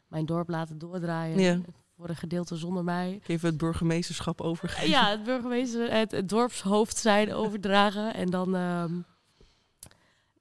[0.09, 1.41] mijn dorp laten doordraaien.
[1.41, 1.61] Ja.
[1.97, 3.21] Voor een gedeelte zonder mij.
[3.27, 4.89] Even het burgemeesterschap overgeven.
[4.91, 8.15] Ja, het burgemeester, het, het dorpshoofd zijn overdragen.
[8.15, 9.01] En dan, ehm,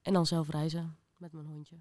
[0.02, 1.76] en dan zelf reizen met mijn hondje.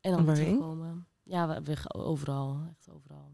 [0.00, 1.06] En dan weer terugkomen.
[1.22, 2.60] Ja, we, we- overal.
[2.70, 3.30] Echt overal.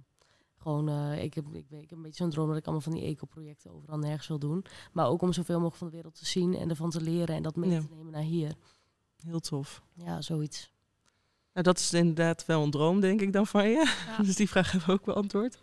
[0.59, 2.93] Gewoon, eh, ik, heb, ik, ik heb een beetje zo'n droom dat ik allemaal van
[2.93, 4.65] die eco-projecten overal nergens wil doen.
[4.93, 7.43] Maar ook om zoveel mogelijk van de wereld te zien en ervan te leren en
[7.43, 7.81] dat mee Ja.
[7.81, 8.55] te nemen naar hier.
[9.17, 9.83] Heel tof.
[9.95, 10.73] Ja, zoiets.
[11.53, 13.95] Nou, dat is inderdaad wel een droom, denk ik dan van je.
[14.07, 14.23] Ja.
[14.23, 15.59] Dus die vraag hebben we ook beantwoord.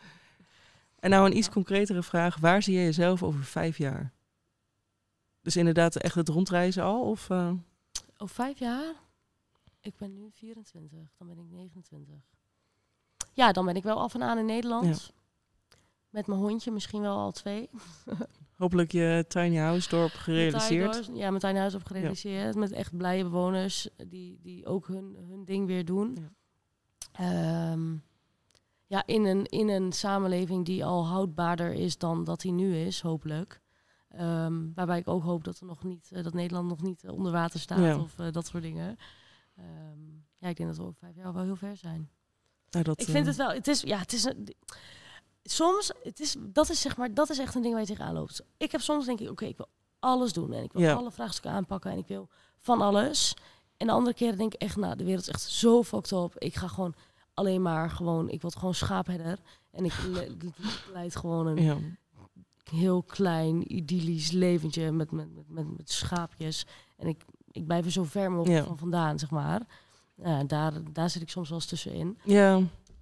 [0.99, 2.37] En nou een iets concretere vraag.
[2.37, 4.13] Waar zie je jezelf over vijf jaar?
[5.41, 7.09] Dus inderdaad echt het rondreizen al?
[7.09, 7.51] Of, eh,
[8.17, 8.93] Over vijf jaar?
[9.81, 12.15] Ik ben nu 24, dan ben ik 29.
[13.35, 15.13] Ja, dan ben ik wel af en aan in Nederland.
[16.09, 17.69] Met mijn hondje, misschien wel al twee.
[18.57, 21.09] hopelijk je tiny house dorp gerealiseerd?
[21.13, 22.55] Ja, met Tiny House op gerealiseerd.
[22.55, 26.17] Met echt blije bewoners die, die ook hun, hun ding weer doen.
[26.19, 26.31] Ja.
[27.11, 27.95] Ehm,
[28.85, 33.01] ja, in een, in een samenleving die al houdbaarder is dan dat die nu is,
[33.01, 33.61] hopelijk.
[34.09, 37.11] Ehm, waarbij ik ook hoop dat, er nog niet, eh, dat Nederland nog niet eh,
[37.11, 37.99] onder water staat Ja.
[37.99, 38.97] of eh, dat soort dingen.
[39.55, 39.99] Ehm,
[40.37, 42.09] ja, ik denk dat we over vijf jaar wel heel ver zijn.
[42.75, 44.55] Nou, dat, Ik vind eh, het wel, het is, ja, het is een,
[45.43, 48.13] soms, het is, dat is zeg maar, dat is echt een ding waar je tegenaan
[48.13, 48.43] loopt.
[48.57, 49.67] Ik heb soms denk ik, oké, ik wil
[49.99, 50.93] alles doen en ik wil Ja.
[50.93, 53.33] alle vraagstukken aanpakken en ik wil van alles.
[53.77, 56.35] En de andere keren denk ik echt, nou, de wereld is echt zo fucked up.
[56.37, 56.95] Ik ga gewoon
[57.33, 59.39] alleen maar gewoon, ik word gewoon schaapherder
[59.71, 60.35] en ik le-
[60.93, 61.77] leid gewoon een Ja.
[62.71, 66.65] heel klein idyllisch leventje met, met, met, met, met schaapjes.
[66.97, 68.65] En ik, ik blijf er zo ver mogelijk Ja.
[68.67, 69.61] van vandaan, zeg maar.
[70.15, 72.17] Ja, daar, daar zit ik soms wel eens tussenin.
[72.23, 72.59] ja,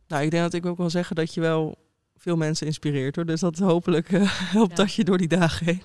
[0.07, 1.75] nou ik denk dat ik ook wel zeggen dat je wel
[2.15, 3.25] veel mensen inspireert hoor.
[3.25, 4.75] Dus dat hopelijk eh, helpt Ja.
[4.75, 5.81] dat je door die dagen heen.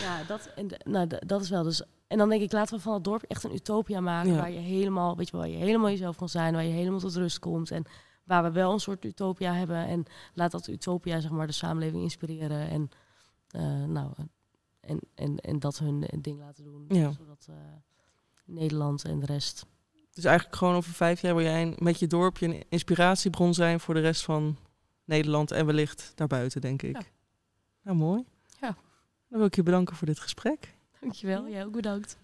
[0.00, 1.82] Ja, dat, en nou, dat is wel dus.
[2.06, 4.32] En dan denk ik, laten we van het dorp echt een utopia maken.
[4.32, 4.36] Ja.
[4.36, 6.52] Waar je helemaal, weet je wel, waar je helemaal jezelf kan zijn.
[6.54, 7.70] Waar je helemaal tot rust komt.
[7.70, 7.84] En
[8.24, 9.86] waar we wel een soort utopia hebben.
[9.86, 10.04] En
[10.34, 12.68] laat dat utopia, zeg maar, de samenleving inspireren.
[12.68, 12.88] En,
[13.48, 14.12] eh, nou,
[14.80, 16.84] en, en, en dat hun ding laten doen.
[16.88, 17.12] Ja.
[17.12, 17.54] Zodat eh,
[18.44, 19.66] Nederland en de rest.
[20.16, 23.80] Dus eigenlijk gewoon over vijf jaar wil jij een- met je dorpje een inspiratiebron zijn
[23.80, 24.56] voor de rest van
[25.04, 26.96] Nederland en wellicht daarbuiten, denk ik.
[26.96, 27.02] Ja.
[27.82, 28.24] Nou, mooi.
[28.60, 28.76] Ja.
[29.28, 30.74] Dan wil ik je bedanken voor dit gesprek.
[31.00, 32.16] Dankjewel, jij ook bedankt.